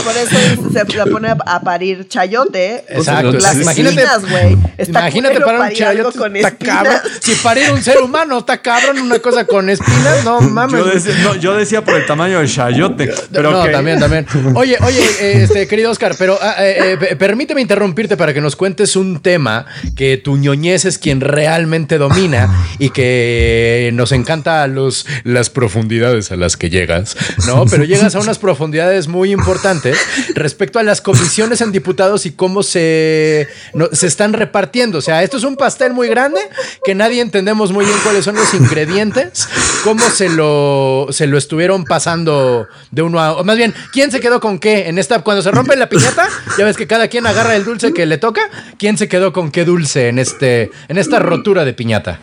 [0.04, 0.36] Por eso
[0.72, 3.34] se la pone a parir chayote Exacto.
[3.34, 4.58] las imagínate, güey.
[4.88, 6.17] Imagínate para un chayote.
[6.18, 6.98] Con está cabrón.
[7.20, 11.06] Si parir un ser humano está cabrón una cosa con espinas, no mames.
[11.40, 13.14] Yo decía, por el tamaño del chayote.
[13.32, 14.26] Pero no, también, también.
[14.56, 18.96] Oye, oye, este, querido Oscar, pero ah, eh, eh, permíteme interrumpirte para que nos cuentes
[18.96, 19.66] un tema
[19.96, 22.50] que tu ñoñez es quien realmente domina
[22.80, 27.16] y que nos encanta los, las profundidades a las que llegas,
[27.46, 27.66] ¿no?
[27.66, 29.98] Pero llegas a unas profundidades muy importantes
[30.34, 33.46] respecto a las comisiones en diputados y cómo cómo se,
[33.92, 35.00] se están repartiendo.
[35.00, 36.40] O sea, esto es un pastel muy grande
[36.84, 39.48] que nadie entendemos muy bien cuáles son los ingredientes,
[39.84, 43.34] cómo se lo, se lo estuvieron pasando de uno a...
[43.34, 44.88] O más bien, ¿quién se quedó con qué?
[44.88, 46.28] En esta, cuando se rompe la piñata,
[46.58, 48.42] ya ves que cada quien agarra el dulce que le toca.
[48.78, 52.20] ¿Quién se quedó con qué dulce en, este, en esta rotura de piñata?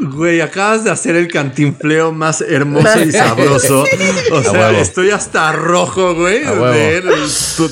[0.00, 3.84] Güey, acabas de hacer el cantinfleo más hermoso y sabroso.
[4.32, 7.04] O sea, estoy hasta rojo, güey, de ver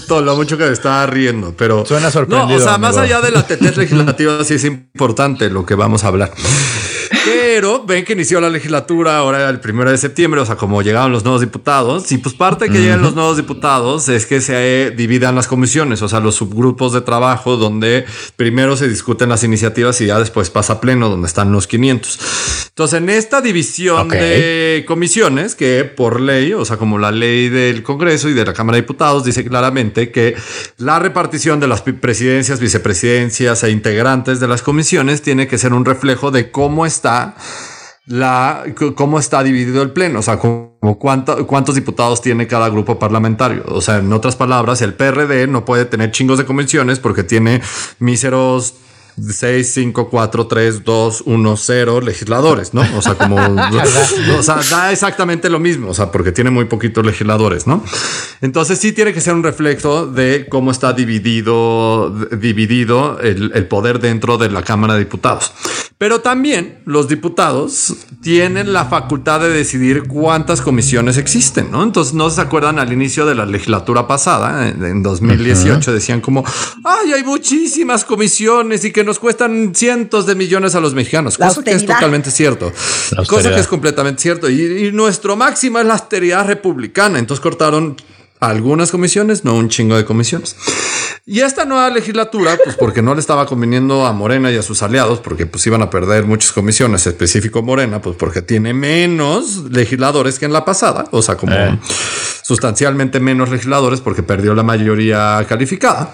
[0.09, 1.55] todo lo mucho que me estaba riendo.
[1.57, 2.59] Pero suena sorprendido.
[2.59, 6.05] No, o sea, más allá de la tetez legislativa, sí es importante lo que vamos
[6.05, 6.33] a hablar.
[7.25, 11.13] Pero ven que inició la legislatura ahora el primero de septiembre, o sea, como llegaron
[11.13, 12.11] los nuevos diputados.
[12.13, 16.03] Y pues parte de que lleguen los nuevos diputados es que se dividan las comisiones,
[16.03, 18.05] o sea, los subgrupos de trabajo donde
[18.37, 21.86] primero se discuten las iniciativas y ya después pasa a pleno donde están los 500.
[21.91, 27.83] Entonces, en esta división de comisiones, que por ley, o sea, como la ley del
[27.83, 30.37] Congreso y de la Cámara de Diputados, dice claramente que
[30.77, 35.87] la repartición de las presidencias, vicepresidencias e integrantes de las comisiones tiene que ser un
[35.87, 37.37] reflejo de cómo está
[38.07, 38.65] la,
[38.95, 43.65] cómo está dividido el pleno, o sea, como cuántos diputados tiene cada grupo parlamentario.
[43.69, 47.63] O sea, en otras palabras, el PRD no puede tener chingos de convenciones porque tiene
[47.99, 48.75] míseros
[49.21, 52.85] 6, 5, 4, 3, 2, 1, 0 legisladores, ¿no?
[52.97, 53.37] O sea, como,
[54.39, 57.83] o sea, da exactamente lo mismo, o sea, porque tiene muy poquitos legisladores, ¿no?
[58.41, 64.01] Entonces sí tiene que ser un reflejo de cómo está dividido, dividido el, el poder
[64.01, 65.53] dentro de la Cámara de Diputados.
[65.99, 71.83] Pero también los diputados tienen la facultad de decidir cuántas comisiones existen, ¿no?
[71.83, 76.45] Entonces no se acuerdan al inicio de la legislatura pasada, en 2018, decían como,
[76.85, 81.63] ay, hay muchísimas comisiones y que nos cuestan cientos de millones a los mexicanos, cosa
[81.63, 82.73] que es totalmente cierto,
[83.27, 84.51] cosa que es completamente cierto.
[84.51, 87.97] Y, y nuestro máximo es la austeridad republicana, entonces cortaron
[88.41, 90.57] algunas comisiones, no un chingo de comisiones.
[91.29, 94.83] Y esta nueva legislatura, pues porque no le estaba conveniendo a Morena y a sus
[94.85, 100.39] aliados, porque pues iban a perder muchas comisiones, específico Morena, pues porque tiene menos legisladores
[100.39, 101.79] que en la pasada, o sea, como eh.
[102.45, 106.13] sustancialmente menos legisladores porque perdió la mayoría calificada.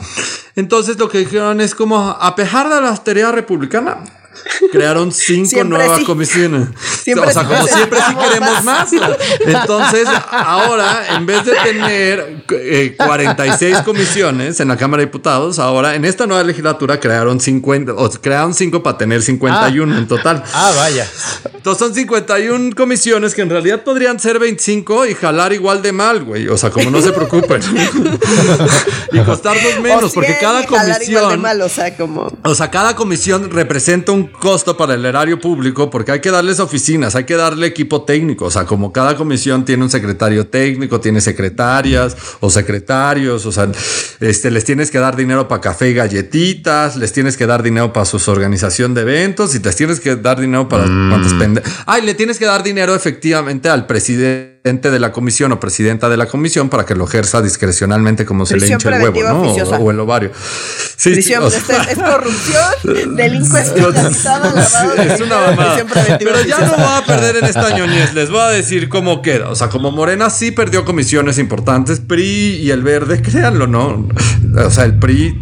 [0.57, 3.99] Entonces lo que dijeron es como, a pesar de la austeridad republicana,
[4.71, 6.69] crearon cinco nuevas comisiones.
[6.69, 8.91] o sea, como siempre sí queremos más.
[9.41, 12.45] Entonces, ahora, en vez de tener
[12.97, 17.93] 46 eh, comisiones en la Cámara de Diputados, ahora en esta nueva legislatura crearon 50,
[17.95, 20.43] o crearon 5 para tener 51 en total.
[20.53, 21.07] Ah, vaya.
[21.55, 26.25] Entonces son 51 comisiones que en realidad podrían ser 25 y jalar igual de mal,
[26.25, 26.49] güey.
[26.49, 27.63] O sea, como no se preocupen.
[29.13, 31.45] y costarnos menos, porque cada comisión.
[31.45, 32.33] o sea, como.
[32.45, 36.61] O sea, cada comisión representa un costo para el erario público porque hay que darles
[36.61, 38.47] oficinas, hay que darle equipo técnico.
[38.47, 43.71] O sea, como cada comisión tiene un secretario técnico, tiene secretarias o secretarios, o sea,
[44.21, 47.93] este, les tienes que dar dinero para café y galletitas, les tienes que dar dinero
[47.93, 51.11] para su organización de eventos y les tienes que dar dinero para mm.
[51.11, 56.09] cuántas Ay, le tienes que dar dinero efectivamente al presidente de la comisión o presidenta
[56.09, 59.43] de la comisión para que lo ejerza discrecionalmente como se le hincha el huevo, ¿no?
[59.43, 60.31] O, el ovario.
[60.97, 65.85] Sí, sí es, corrupción, delincuencia es una mamada.
[66.17, 68.15] Pero ya no voy a perder en esta ñoñez.
[68.15, 69.49] Les voy a decir cómo queda.
[69.51, 74.07] O sea, como Morena sí perdió comisiones importantes, PRI y el Verde, créanlo, ¿no?
[74.57, 75.41] O sea, el PRI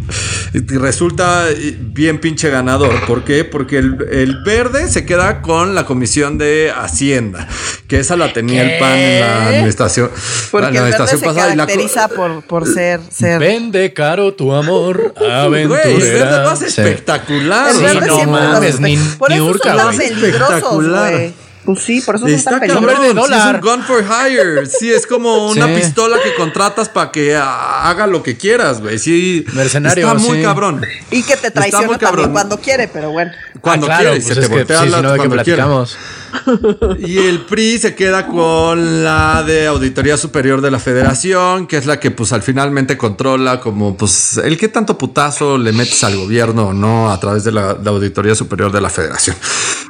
[0.53, 1.45] resulta
[1.79, 3.05] bien pinche ganador.
[3.05, 3.43] ¿Por qué?
[3.43, 7.47] Porque el, el Verde se queda con la comisión de Hacienda,
[7.87, 10.11] que esa la tenía el PAN la administración.
[10.51, 13.39] Porque la administración se pasada caracteriza por, por ser, ser.
[13.39, 15.93] Vende caro tu amor, aventurera.
[15.93, 17.73] Güey, es más espectacular.
[17.73, 21.33] Sí, no mames, ni, por eso son más peligrosos, güey.
[21.63, 23.01] Pues sí, por eso Está tan peligrosos.
[23.01, 23.55] de dólar.
[23.55, 24.65] Es un gun for hire.
[24.65, 28.97] Sí, es como una pistola que contratas para que haga lo que quieras, güey.
[28.97, 29.45] Sí.
[29.53, 30.07] Mercenario.
[30.07, 30.83] Está muy cabrón.
[31.11, 33.31] Y que te traiciona también cuando quiere, pero bueno.
[33.61, 35.97] Cuando ah, quiere, pues se te voltea la, cuando que platicamos.
[36.99, 41.85] y el PRI se queda con la de Auditoría Superior de la Federación, que es
[41.85, 46.15] la que pues al finalmente controla como pues el que tanto putazo le metes al
[46.15, 49.35] gobierno o no a través de la, Auditoría Superior de la Federación.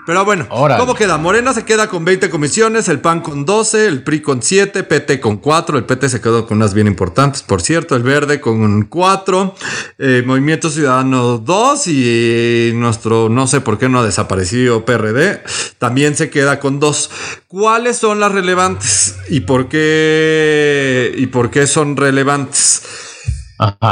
[0.05, 1.17] Pero bueno, ¿cómo queda?
[1.17, 5.19] Morena se queda con 20 comisiones, el PAN con 12, el PRI con 7, PT
[5.19, 8.83] con 4, el PT se quedó con unas bien importantes, por cierto, el Verde con
[8.85, 9.55] 4,
[9.99, 15.43] eh, Movimiento Ciudadano 2 y nuestro, no sé por qué no ha desaparecido PRD,
[15.77, 17.11] también se queda con dos.
[17.47, 23.10] ¿Cuáles son las relevantes y por qué y por qué son relevantes?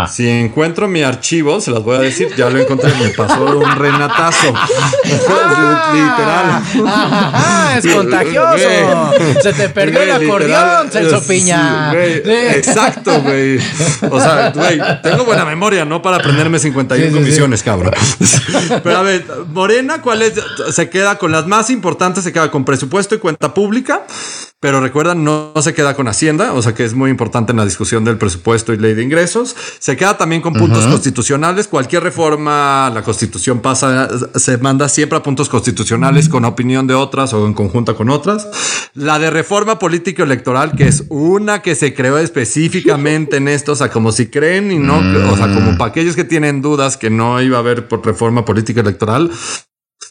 [0.09, 3.75] Si encuentro mi archivo, se las voy a decir, ya lo encontré, me pasó un
[3.75, 4.47] renatazo.
[5.03, 6.63] Literal.
[6.87, 9.13] Ah, es contagioso.
[9.41, 11.93] Se te perdió el acordeón, Celso Piña.
[11.93, 13.59] Exacto, güey.
[14.09, 16.01] O sea, güey, tengo buena memoria, ¿no?
[16.01, 17.93] Para aprenderme 51 comisiones, cabrón.
[18.83, 20.33] Pero a ver, Morena, ¿cuál es?
[20.71, 24.03] Se queda con las más importantes, se queda con presupuesto y cuenta pública.
[24.61, 27.63] Pero recuerdan, no, se queda con Hacienda, o sea que es muy importante en la
[27.63, 29.55] discusión del presupuesto y ley de ingresos.
[29.79, 31.69] Se queda también con puntos constitucionales.
[31.69, 37.33] Cualquier reforma, la constitución pasa, se manda siempre a puntos constitucionales con opinión de otras
[37.33, 38.49] o en conjunta con otras.
[38.93, 43.75] La de reforma político electoral, que es una que se creó específicamente en esto, o
[43.77, 44.97] sea, como si creen y no,
[45.31, 48.43] o sea, como para aquellos que tienen dudas que no iba a haber por reforma
[48.43, 49.31] política electoral,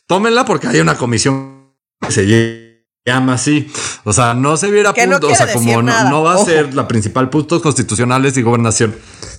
[0.07, 2.68] tómenla porque hay una comisión que se
[3.09, 3.71] llama así.
[4.05, 7.29] O sea, no se viera punto, o sea, como no, va a ser la principal
[7.29, 8.95] puntos constitucionales y gobernación.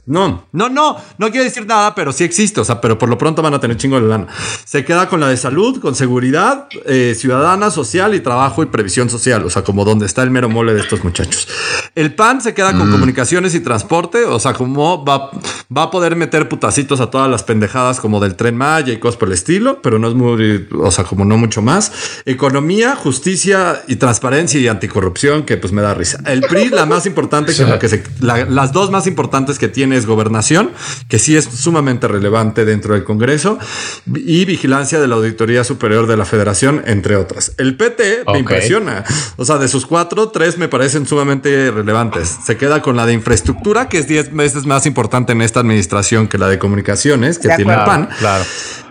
[0.06, 3.18] No, no, no, no quiero decir nada, pero sí existe, o sea, pero por lo
[3.18, 4.28] pronto van a tener chingo de lana.
[4.66, 9.10] Se queda con la de salud, con seguridad eh, ciudadana, social y trabajo y previsión
[9.10, 11.48] social, o sea, como donde está el mero mole de estos muchachos.
[11.96, 12.92] El PAN se queda con mm.
[12.92, 15.32] comunicaciones y transporte, o sea, como va,
[15.76, 19.18] va a poder meter putacitos a todas las pendejadas como del tren Maya y cosas
[19.18, 21.92] por el estilo, pero no es muy, o sea, como no mucho más.
[22.26, 26.20] Economía, justicia y transparencia y anticorrupción, que pues me da risa.
[26.26, 30.72] El PRI, la más importante, que, que se, las dos más importantes que tiene gobernación,
[31.08, 33.60] que sí es sumamente relevante dentro del Congreso,
[34.06, 37.54] y vigilancia de la Auditoría Superior de la Federación, entre otras.
[37.58, 39.04] El PT me impresiona.
[39.38, 42.38] O sea, de sus cuatro, tres me parecen sumamente relevantes.
[42.46, 46.28] Se queda con la de infraestructura, que es diez veces más importante en esta administración
[46.28, 48.10] que la de comunicaciones, que tiene el PAN.
[48.20, 48.44] Claro.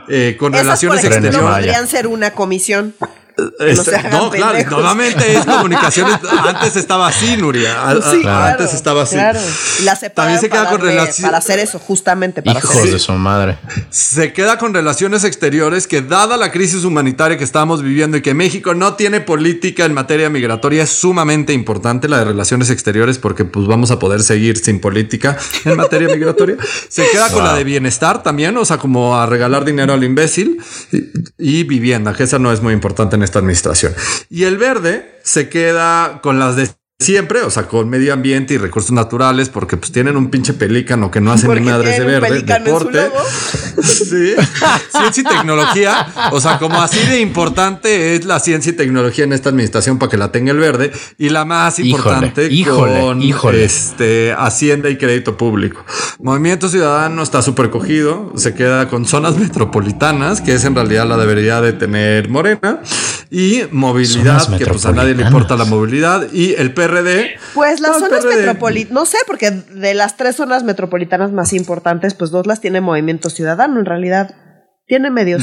[0.08, 1.38] Eh, con relaciones exteriores.
[1.38, 2.94] podrían ser una comisión.
[3.60, 6.18] Este, no, claro, normalmente es comunicaciones.
[6.44, 7.88] Antes estaba así, Nuria.
[7.88, 9.16] antes estaba así.
[10.14, 11.20] También se queda con relaciones.
[11.20, 13.58] Para hacer eso, justamente para Hijos de su madre.
[13.90, 18.34] Se queda con relaciones exteriores que, dada la crisis humanitaria que estamos viviendo y que
[18.34, 23.44] México no tiene política en materia migratoria, es sumamente importante la de relaciones exteriores porque,
[23.44, 26.56] pues, vamos a poder seguir sin política en materia migratoria.
[26.88, 30.60] Se queda con la de bienestar también, o sea, como a regalar dinero al imbécil
[30.90, 33.94] y, y vivienda, que esa no es muy importante en esta administración.
[34.28, 36.68] Y el verde se queda con las de
[37.00, 41.12] siempre, o sea, con medio ambiente y recursos naturales, porque pues tienen un pinche pelícano
[41.12, 43.08] que no hacen ni madres de verde, deporte,
[43.82, 44.34] sí,
[44.90, 49.32] ciencia y tecnología, o sea, como así de importante es la ciencia y tecnología en
[49.32, 53.22] esta administración para que la tenga el verde y la más importante con
[53.54, 55.84] este Hacienda y crédito público.
[56.20, 61.16] Movimiento Ciudadano está súper cogido, se queda con zonas metropolitanas, que es en realidad la
[61.16, 62.80] debería de tener Morena,
[63.30, 66.72] y movilidad, que pues a nadie le importa la movilidad, y el
[67.54, 72.30] pues las zonas metropolitanas, no sé, porque de las tres zonas metropolitanas más importantes, pues
[72.30, 74.34] dos las tiene Movimiento Ciudadano en realidad.
[74.88, 75.42] Tiene medios.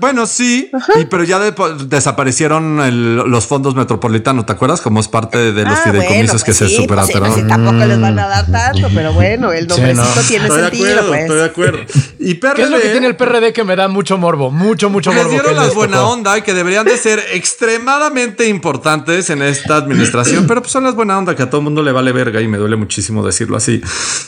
[0.00, 0.68] bueno, sí,
[1.08, 4.80] pero ya desaparecieron los fondos metropolitanos, ¿te acuerdas?
[4.80, 7.32] Como es parte de los ah, fideicomisos que se pues superaron.
[7.32, 10.86] Pues tampoco les van a dar tanto, pero bueno, el nombrecito tiene estoy sentido.
[10.86, 11.20] De acuerdo, pues.
[11.20, 11.78] Estoy de acuerdo.
[12.22, 14.50] Y PRD, ¿Qué es lo que tiene el PRD que me da mucho morbo?
[14.50, 15.30] Mucho, mucho morbo.
[15.30, 20.46] Les dieron las buena onda y que deberían de ser extremadamente importantes en esta administración,
[20.46, 22.48] pero pues son las buena onda que a todo el mundo le vale verga y
[22.48, 23.80] me duele muchísimo decirlo así.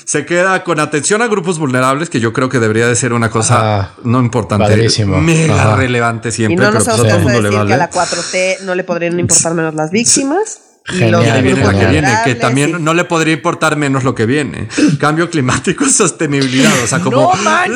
[0.06, 3.28] Se queda con atención a grupos vulnerables, que yo creo que debería de ser una
[3.28, 3.71] cosa
[4.04, 4.88] no importante,
[5.20, 6.54] mega relevante siempre.
[6.54, 9.74] Y no nos vamos a decir que a la 4T no le podrían importar menos
[9.74, 10.60] las víctimas.
[10.84, 14.26] Genial, y viene la que viene, que también no le podría importar menos lo que
[14.26, 14.66] viene.
[14.98, 16.72] Cambio climático y sostenibilidad.
[16.82, 17.68] O sea, como la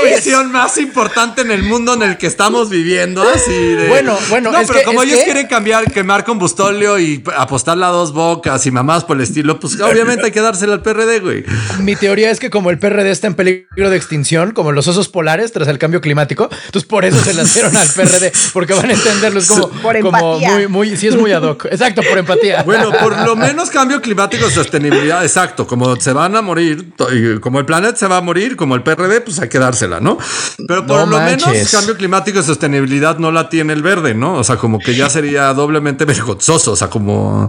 [0.00, 3.22] comisión más importante en el mundo en el que estamos viviendo.
[3.22, 3.88] Así de.
[3.88, 8.64] Bueno, bueno, no, pero como ellos quieren cambiar, quemar combustóleo y apostarle a dos bocas
[8.64, 11.44] y mamás por el estilo, pues obviamente hay que dársela al PRD, güey.
[11.80, 15.08] Mi teoría es que como el PRD está en peligro de extinción, como los osos
[15.10, 18.94] polares tras el cambio climático, entonces por eso se lanzaron al PRD, porque van a
[18.94, 19.40] entenderlo.
[19.40, 21.66] Es como, como muy, muy, sí es muy ad hoc.
[21.66, 22.53] Exacto, por empatía.
[22.64, 25.66] Bueno, por lo menos cambio climático y sostenibilidad, exacto.
[25.66, 26.92] Como se van a morir,
[27.40, 30.18] como el planeta se va a morir, como el PRD, pues hay que dársela, ¿no?
[30.66, 34.34] Pero por lo menos cambio climático y sostenibilidad no la tiene el verde, ¿no?
[34.34, 36.72] O sea, como que ya sería doblemente vergonzoso.
[36.72, 37.48] O sea, como.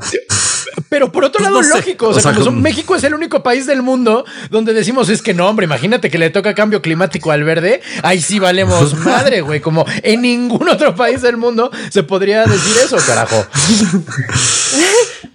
[0.89, 2.09] Pero por otro pues lado, lógico.
[2.09, 5.47] O sea, como México es el único país del mundo donde decimos es que no,
[5.47, 7.82] hombre, imagínate que le toca cambio climático al verde.
[8.03, 9.61] Ahí sí valemos madre, güey.
[9.61, 13.45] Como en ningún otro país del mundo se podría decir eso, carajo.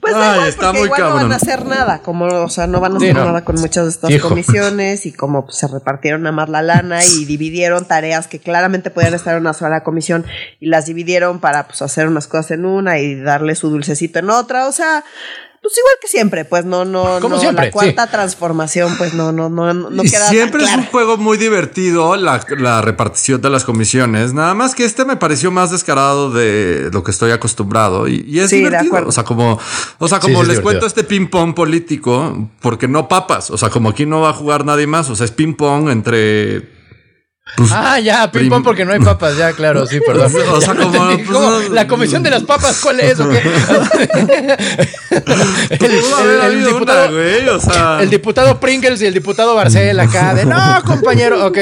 [0.00, 0.14] Pues
[0.48, 3.14] está muy igual no van a hacer nada, como, o sea, no van a hacer
[3.14, 7.04] nada con muchas de estas comisiones y como pues, se repartieron nada más la lana
[7.04, 10.24] y dividieron tareas que claramente podían estar en una sola comisión
[10.58, 14.30] y las dividieron para pues hacer unas cosas en una y darle su dulcecito en
[14.30, 15.04] otra, o sea,
[15.62, 19.50] pues igual que siempre, pues no, no, Como no, la cuarta transformación, pues no, no,
[19.50, 24.32] no, no queda Siempre es un juego muy divertido la, la, repartición de las comisiones.
[24.32, 28.50] Nada más que este me pareció más descarado de lo que estoy acostumbrado y, es
[28.50, 29.06] divertido.
[29.06, 29.60] O sea, como,
[29.98, 33.50] o sea, como les cuento este ping pong político, porque no papas.
[33.50, 35.10] O sea, como aquí no va a jugar nadie más.
[35.10, 36.79] O sea, es ping pong entre
[37.57, 40.32] Pues, ah, ya, ping pong porque no hay papas, ya, claro, sí, perdón.
[40.53, 40.93] O sea, como,
[41.26, 43.18] pues, la comisión de las papas, ¿cuál es?
[43.20, 43.28] el,
[45.70, 47.20] el, diputado,
[48.01, 51.47] el diputado Pringles y el diputado Barcel acá de no, compañero.
[51.47, 51.59] Ok,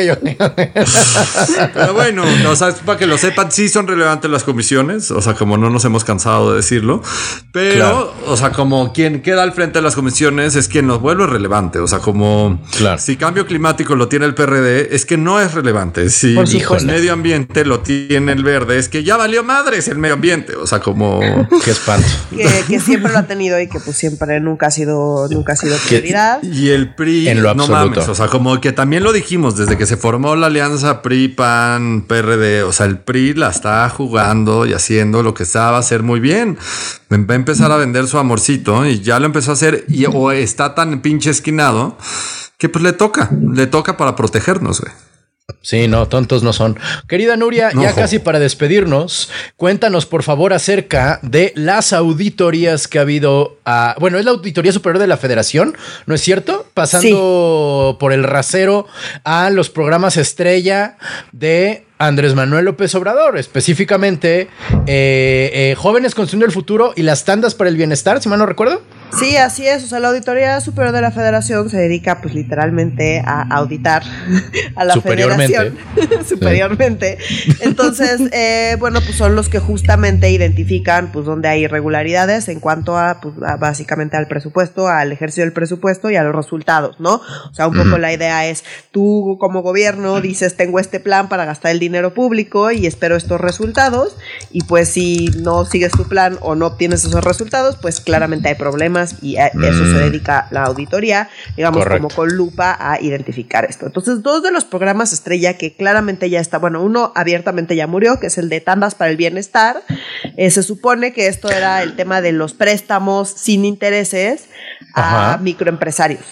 [1.75, 5.35] Pero bueno, o sea, para que lo sepan, sí son relevantes las comisiones, o sea,
[5.35, 7.03] como no nos hemos cansado de decirlo,
[7.53, 11.27] pero, o sea, como quien queda al frente de las comisiones es quien nos vuelve
[11.27, 12.61] relevante, o sea, como
[12.99, 15.78] si cambio climático lo tiene el PRD, es que no es relevante
[16.09, 20.15] si el medio ambiente lo tiene el verde, es que ya valió madres el medio
[20.15, 20.57] ambiente.
[20.57, 21.21] O sea, como.
[21.65, 22.07] Qué espanto.
[22.67, 25.77] que, siempre lo ha tenido y que pues siempre nunca ha sido, nunca ha sido
[25.87, 26.43] prioridad.
[26.43, 28.09] Y el PRI, en lo no mames.
[28.09, 32.05] O sea, como que también lo dijimos desde que se formó la alianza PRI, PAN,
[32.07, 32.63] PRD.
[32.63, 36.59] O sea, el PRI la está jugando y haciendo lo que sabe hacer muy bien.
[37.11, 40.31] Va a empezar a vender su amorcito y ya lo empezó a hacer y o
[40.31, 41.97] está tan pinche esquinado
[42.59, 44.93] que pues le toca, le toca para protegernos, güey.
[45.63, 46.79] Sí, no, tontos no son.
[47.09, 53.03] Querida Nuria, ya casi para despedirnos, cuéntanos por favor acerca de las auditorías que ha
[53.03, 53.57] habido.
[53.65, 55.77] A, bueno, es la Auditoría Superior de la Federación,
[56.07, 56.67] ¿no es cierto?
[56.75, 58.87] Pasando por el rasero
[59.25, 60.97] a los programas estrella
[61.33, 64.49] de Andrés Manuel López Obrador, específicamente
[64.87, 68.47] eh, eh, Jóvenes Construyendo el Futuro y las tandas para el bienestar, si mal no
[68.47, 68.83] recuerdo.
[69.19, 69.85] Sí, así es.
[69.85, 74.03] O sea, la Auditoría Superior de la Federación se dedica, pues, literalmente a auditar
[74.77, 75.77] a la Federación.
[76.29, 77.19] Superiormente.
[77.61, 82.97] Entonces, eh, bueno, pues son los que justamente identifican, pues, dónde hay irregularidades en cuanto
[82.97, 87.15] a, pues, básicamente al presupuesto, al ejercicio del presupuesto y a los resultados, ¿no?
[87.51, 91.45] O sea, un poco la idea es, tú como gobierno dices, tengo este plan para
[91.45, 94.17] gastar el dinero dinero público y espero estos resultados.
[94.51, 98.55] Y pues si no sigues tu plan o no obtienes esos resultados, pues claramente hay
[98.55, 99.99] problemas y a eso se mm.
[99.99, 103.87] dedica la auditoría, digamos como con lupa a identificar esto.
[103.87, 108.21] Entonces, dos de los programas estrella que claramente ya está, bueno, uno abiertamente ya murió,
[108.21, 109.83] que es el de Tandas para el Bienestar.
[110.37, 114.47] Eh, se supone que esto era el tema de los préstamos sin intereses
[114.95, 116.25] a microempresarios.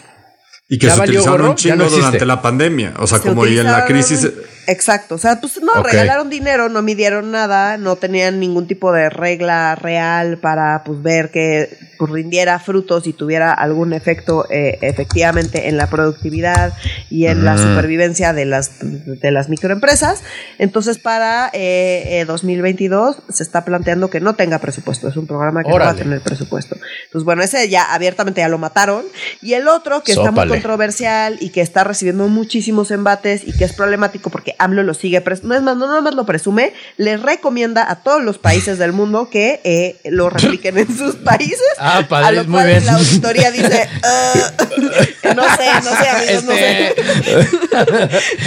[0.69, 2.95] Y que se utilizaron un chingo durante la pandemia.
[2.99, 4.29] O sea, como y en la crisis
[4.69, 9.11] Exacto, o sea, pues no, regalaron dinero, no midieron nada, no tenían ningún tipo de
[9.11, 15.69] regla real para pues ver que pues, rindiera frutos y tuviera algún efecto eh, efectivamente
[15.69, 16.73] en la productividad
[17.11, 20.25] y en la supervivencia de las, de las microempresas.
[20.59, 25.71] Entonces, para eh, 2022 se está planteando que no tenga presupuesto, es un programa que
[25.71, 26.77] no va a tener presupuesto.
[27.05, 29.05] Entonces, bueno, ese ya abiertamente ya lo mataron.
[29.43, 33.65] Y el otro, que está muy controversial y que está recibiendo muchísimos embates y que
[33.65, 37.17] es problemático porque AMLO lo sigue, no es más, no nada más lo presume, le
[37.17, 41.61] recomienda a todos los países del mundo que eh, lo repliquen en sus países.
[41.79, 42.85] Ah, padre, a lo muy bien.
[42.87, 44.77] La auditoría dice, uh,
[45.37, 46.95] no sé, no sé, amigos, no sé.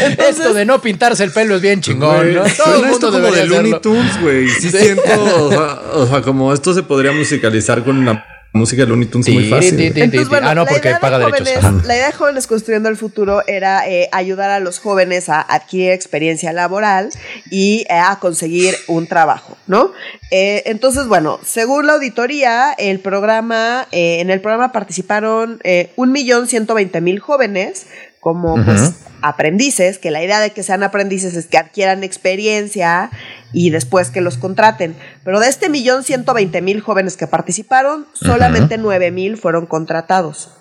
[0.03, 2.43] Este, esto de no pintarse el pelo es bien chingón, ¿no?
[2.57, 4.49] Todo el mundo como de Looney Tunes, güey.
[4.49, 5.49] Sí, siento,
[5.93, 9.93] o sea, como esto se podría musicalizar con una música de Looney Tunes muy fácil.
[10.41, 11.85] ah, no, porque paga derechos.
[11.85, 15.91] la idea de Jóvenes Construyendo el Futuro era eh, ayudar a los jóvenes a adquirir
[15.91, 17.09] experiencia laboral
[17.51, 19.91] y eh, a conseguir un trabajo, ¿no?
[20.31, 25.59] Eh, entonces, bueno, según la auditoría, el programa, en el programa participaron
[25.95, 27.85] un millón ciento veinte mil jóvenes
[28.19, 33.09] como pues aprendices, que la idea de que sean aprendices es que adquieran experiencia
[33.53, 34.95] y después que los contraten.
[35.23, 40.51] Pero de este millón ciento veinte mil jóvenes que participaron, solamente nueve mil fueron contratados.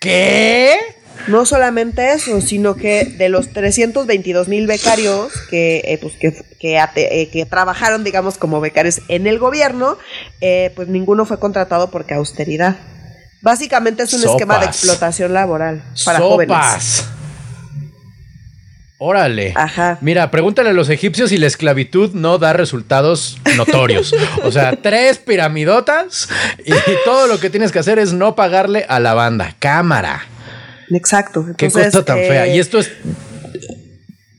[0.00, 0.78] ¿Qué?
[1.28, 7.28] No solamente eso, sino que de los 322 mil becarios que, eh, pues que, eh,
[7.30, 9.98] que, trabajaron, digamos, como becarios en el gobierno,
[10.40, 12.76] eh, pues ninguno fue contratado porque austeridad.
[13.40, 17.04] Básicamente es un esquema de explotación laboral para jóvenes.
[19.04, 19.52] Órale.
[19.56, 19.98] Ajá.
[20.00, 24.14] Mira, pregúntale a los egipcios si la esclavitud no da resultados notorios.
[24.44, 26.28] o sea, tres piramidotas
[26.64, 26.72] y
[27.04, 29.56] todo lo que tienes que hacer es no pagarle a la banda.
[29.58, 30.22] Cámara.
[30.88, 31.44] Exacto.
[31.56, 32.46] Qué cosa tan fea.
[32.46, 32.92] Y eh, esto es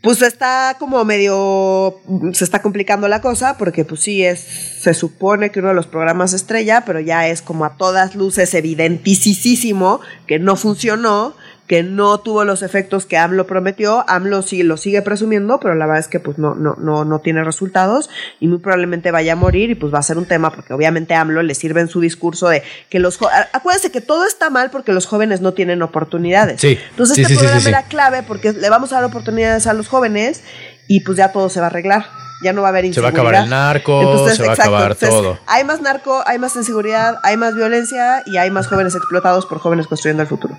[0.01, 2.01] pues está como medio
[2.33, 4.39] se está complicando la cosa porque pues sí es
[4.81, 8.53] se supone que uno de los programas estrella pero ya es como a todas luces
[8.53, 11.35] evidentísimo que no funcionó
[11.73, 14.05] que no tuvo los efectos que AMLO prometió.
[14.07, 17.17] AMLO sí lo sigue presumiendo, pero la verdad es que pues no, no, no, no
[17.17, 20.51] tiene resultados y muy probablemente vaya a morir y pues va a ser un tema
[20.51, 22.61] porque obviamente AMLO le sirve en su discurso de
[22.91, 23.17] que los
[23.53, 26.61] acuérdense que todo está mal porque los jóvenes no tienen oportunidades.
[26.61, 26.77] Sí.
[26.91, 30.43] Entonces este programa era clave porque le vamos a dar oportunidades a los jóvenes
[30.87, 32.05] y pues ya todo se va a arreglar
[32.43, 33.13] ya no va a haber inseguridad.
[33.13, 35.39] Se va a acabar el narco, se va a acabar todo.
[35.47, 39.59] Hay más narco, hay más inseguridad, hay más violencia y hay más jóvenes explotados por
[39.59, 40.55] jóvenes construyendo el futuro.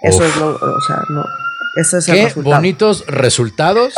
[0.00, 1.24] Eso es lo, o sea, no.
[1.76, 2.56] Eso es el Qué resultado.
[2.56, 3.92] bonitos resultados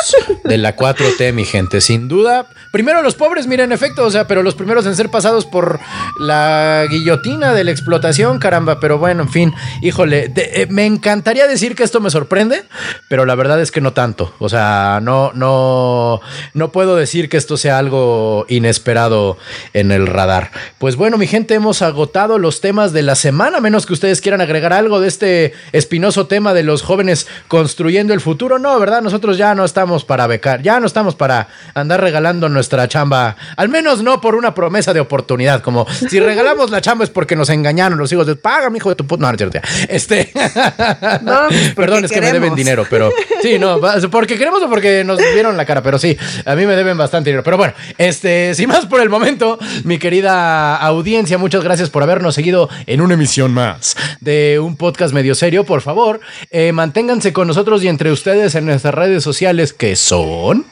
[0.44, 1.80] de la 4T, mi gente.
[1.80, 2.46] Sin duda.
[2.72, 5.78] Primero los pobres, miren, en efecto, o sea, pero los primeros en ser pasados por
[6.18, 8.80] la guillotina de la explotación, caramba.
[8.80, 12.64] Pero bueno, en fin, híjole, eh, me encantaría decir que esto me sorprende,
[13.08, 14.34] pero la verdad es que no tanto.
[14.38, 16.20] O sea, no, no,
[16.54, 19.38] no puedo decir que esto sea algo inesperado
[19.72, 20.50] en el radar.
[20.78, 24.40] Pues bueno, mi gente, hemos agotado los temas de la semana, menos que ustedes quieran
[24.40, 27.26] agregar algo de este espinoso tema de los jóvenes
[27.68, 28.58] construyendo el futuro.
[28.58, 29.02] No, ¿verdad?
[29.02, 33.68] Nosotros ya no estamos para becar, ya no estamos para andar regalando nuestra chamba, al
[33.68, 37.50] menos no por una promesa de oportunidad, como si regalamos la chamba es porque nos
[37.50, 39.20] engañaron los hijos de paga, mi hijo de tu puta.
[39.20, 39.60] No, no.
[39.86, 40.32] Este,
[41.22, 43.12] No, pues, porque perdón, es que me deben dinero, pero
[43.42, 43.78] sí, no,
[44.10, 46.16] porque queremos o porque nos vieron la cara, pero sí,
[46.46, 47.44] a mí me deben bastante dinero.
[47.44, 52.34] Pero bueno, este, sin más por el momento, mi querida audiencia, muchas gracias por habernos
[52.34, 55.64] seguido en una emisión más de un podcast medio serio.
[55.64, 56.20] Por favor,
[56.50, 60.66] eh, manténganse con nosotros y entre ustedes en nuestras redes sociales que son.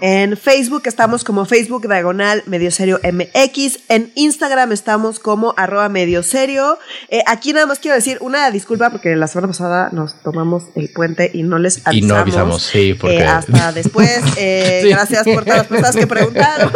[0.00, 3.80] En Facebook estamos como Facebook Diagonal Medio Serio MX.
[3.88, 6.78] En Instagram estamos como arroba medio serio.
[7.08, 10.88] Eh, aquí nada más quiero decir una disculpa porque la semana pasada nos tomamos el
[10.90, 11.96] puente y no les avisamos.
[11.96, 14.20] Y no avisamos, sí, porque- Eh, hasta después.
[14.36, 14.90] Eh, Sí.
[14.90, 16.70] Gracias por todas las personas que preguntaron.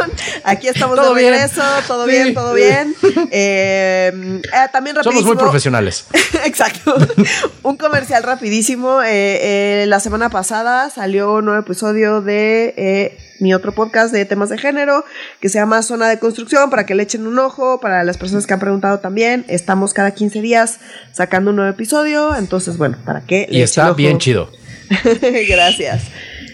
[0.44, 1.32] Aquí estamos Todo de bien.
[1.34, 1.62] regreso.
[1.86, 2.10] Todo Sí.
[2.10, 2.94] bien, todo bien.
[3.30, 4.40] Eh,
[4.72, 6.06] también Somos muy rapidísimo- profesionales.
[6.44, 6.96] Exacto.
[7.62, 9.00] un comercial rapidísimo.
[9.00, 15.04] La semana pasada salió un nuevo episodio de mi otro podcast de temas de género
[15.40, 17.80] que se llama Zona de Construcción para que le echen un ojo.
[17.80, 20.78] Para las personas que han preguntado también, estamos cada 15 días
[21.12, 22.34] sacando un nuevo episodio.
[22.36, 23.94] Entonces, bueno, para que le Y echen está ojo.
[23.96, 24.50] bien chido.
[25.48, 26.02] Gracias.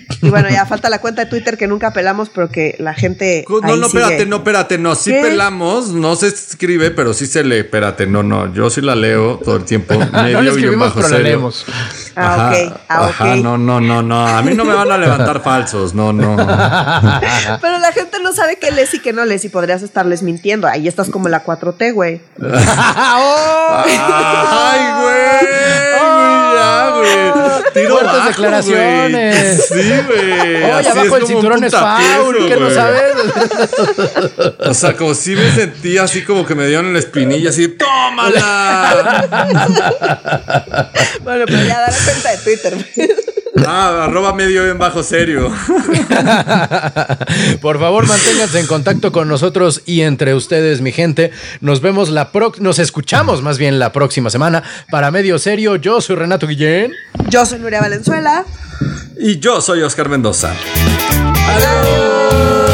[0.22, 3.44] Y bueno, ya falta la cuenta de Twitter que nunca pelamos, pero que la gente.
[3.48, 4.02] No, ahí no, sigue.
[4.02, 5.20] espérate, no, espérate, no, sí ¿Qué?
[5.20, 9.38] pelamos, no se escribe, pero sí se lee, espérate, no, no, yo sí la leo
[9.44, 9.94] todo el tiempo.
[10.12, 11.24] no medio guion escribimos, bajo pero la serio.
[11.24, 11.66] leemos.
[12.16, 12.80] Ah, Ajá, ok.
[12.88, 13.09] Ah, ok.
[13.11, 16.36] ajá, no, no, no, no, a mí no me van a levantar falsos, no, no.
[17.61, 20.66] Pero la gente no sabe qué lees y qué no lees y podrías estarles mintiendo.
[20.66, 22.20] Ahí estás como la 4T, güey.
[22.42, 23.82] ¡Oh!
[23.86, 25.88] Ay, güey,
[26.99, 27.32] güey.
[27.74, 29.66] Tiro Fuertes declaraciones.
[29.68, 30.57] Sí, güey.
[30.57, 31.86] Oye, Así abajo el cinturón es eso,
[32.49, 33.12] ¿qué no sabes?
[34.61, 37.68] O sea, como si me sentía así como que me dieron en la espinilla, así,
[37.68, 38.44] ¡tómala!
[41.22, 42.74] Bueno, pero ya da la cuenta de Twitter.
[43.66, 45.50] Ah, arroba medio en bajo serio.
[47.61, 51.32] Por favor, manténganse en contacto con nosotros y entre ustedes, mi gente.
[51.61, 55.76] Nos vemos la pro nos escuchamos más bien la próxima semana para Medio Serio.
[55.76, 56.92] Yo soy Renato Guillén.
[57.28, 58.44] Yo soy Nuria Valenzuela.
[59.20, 60.54] Y yo soy Oscar Mendoza.
[61.48, 62.67] Adiós.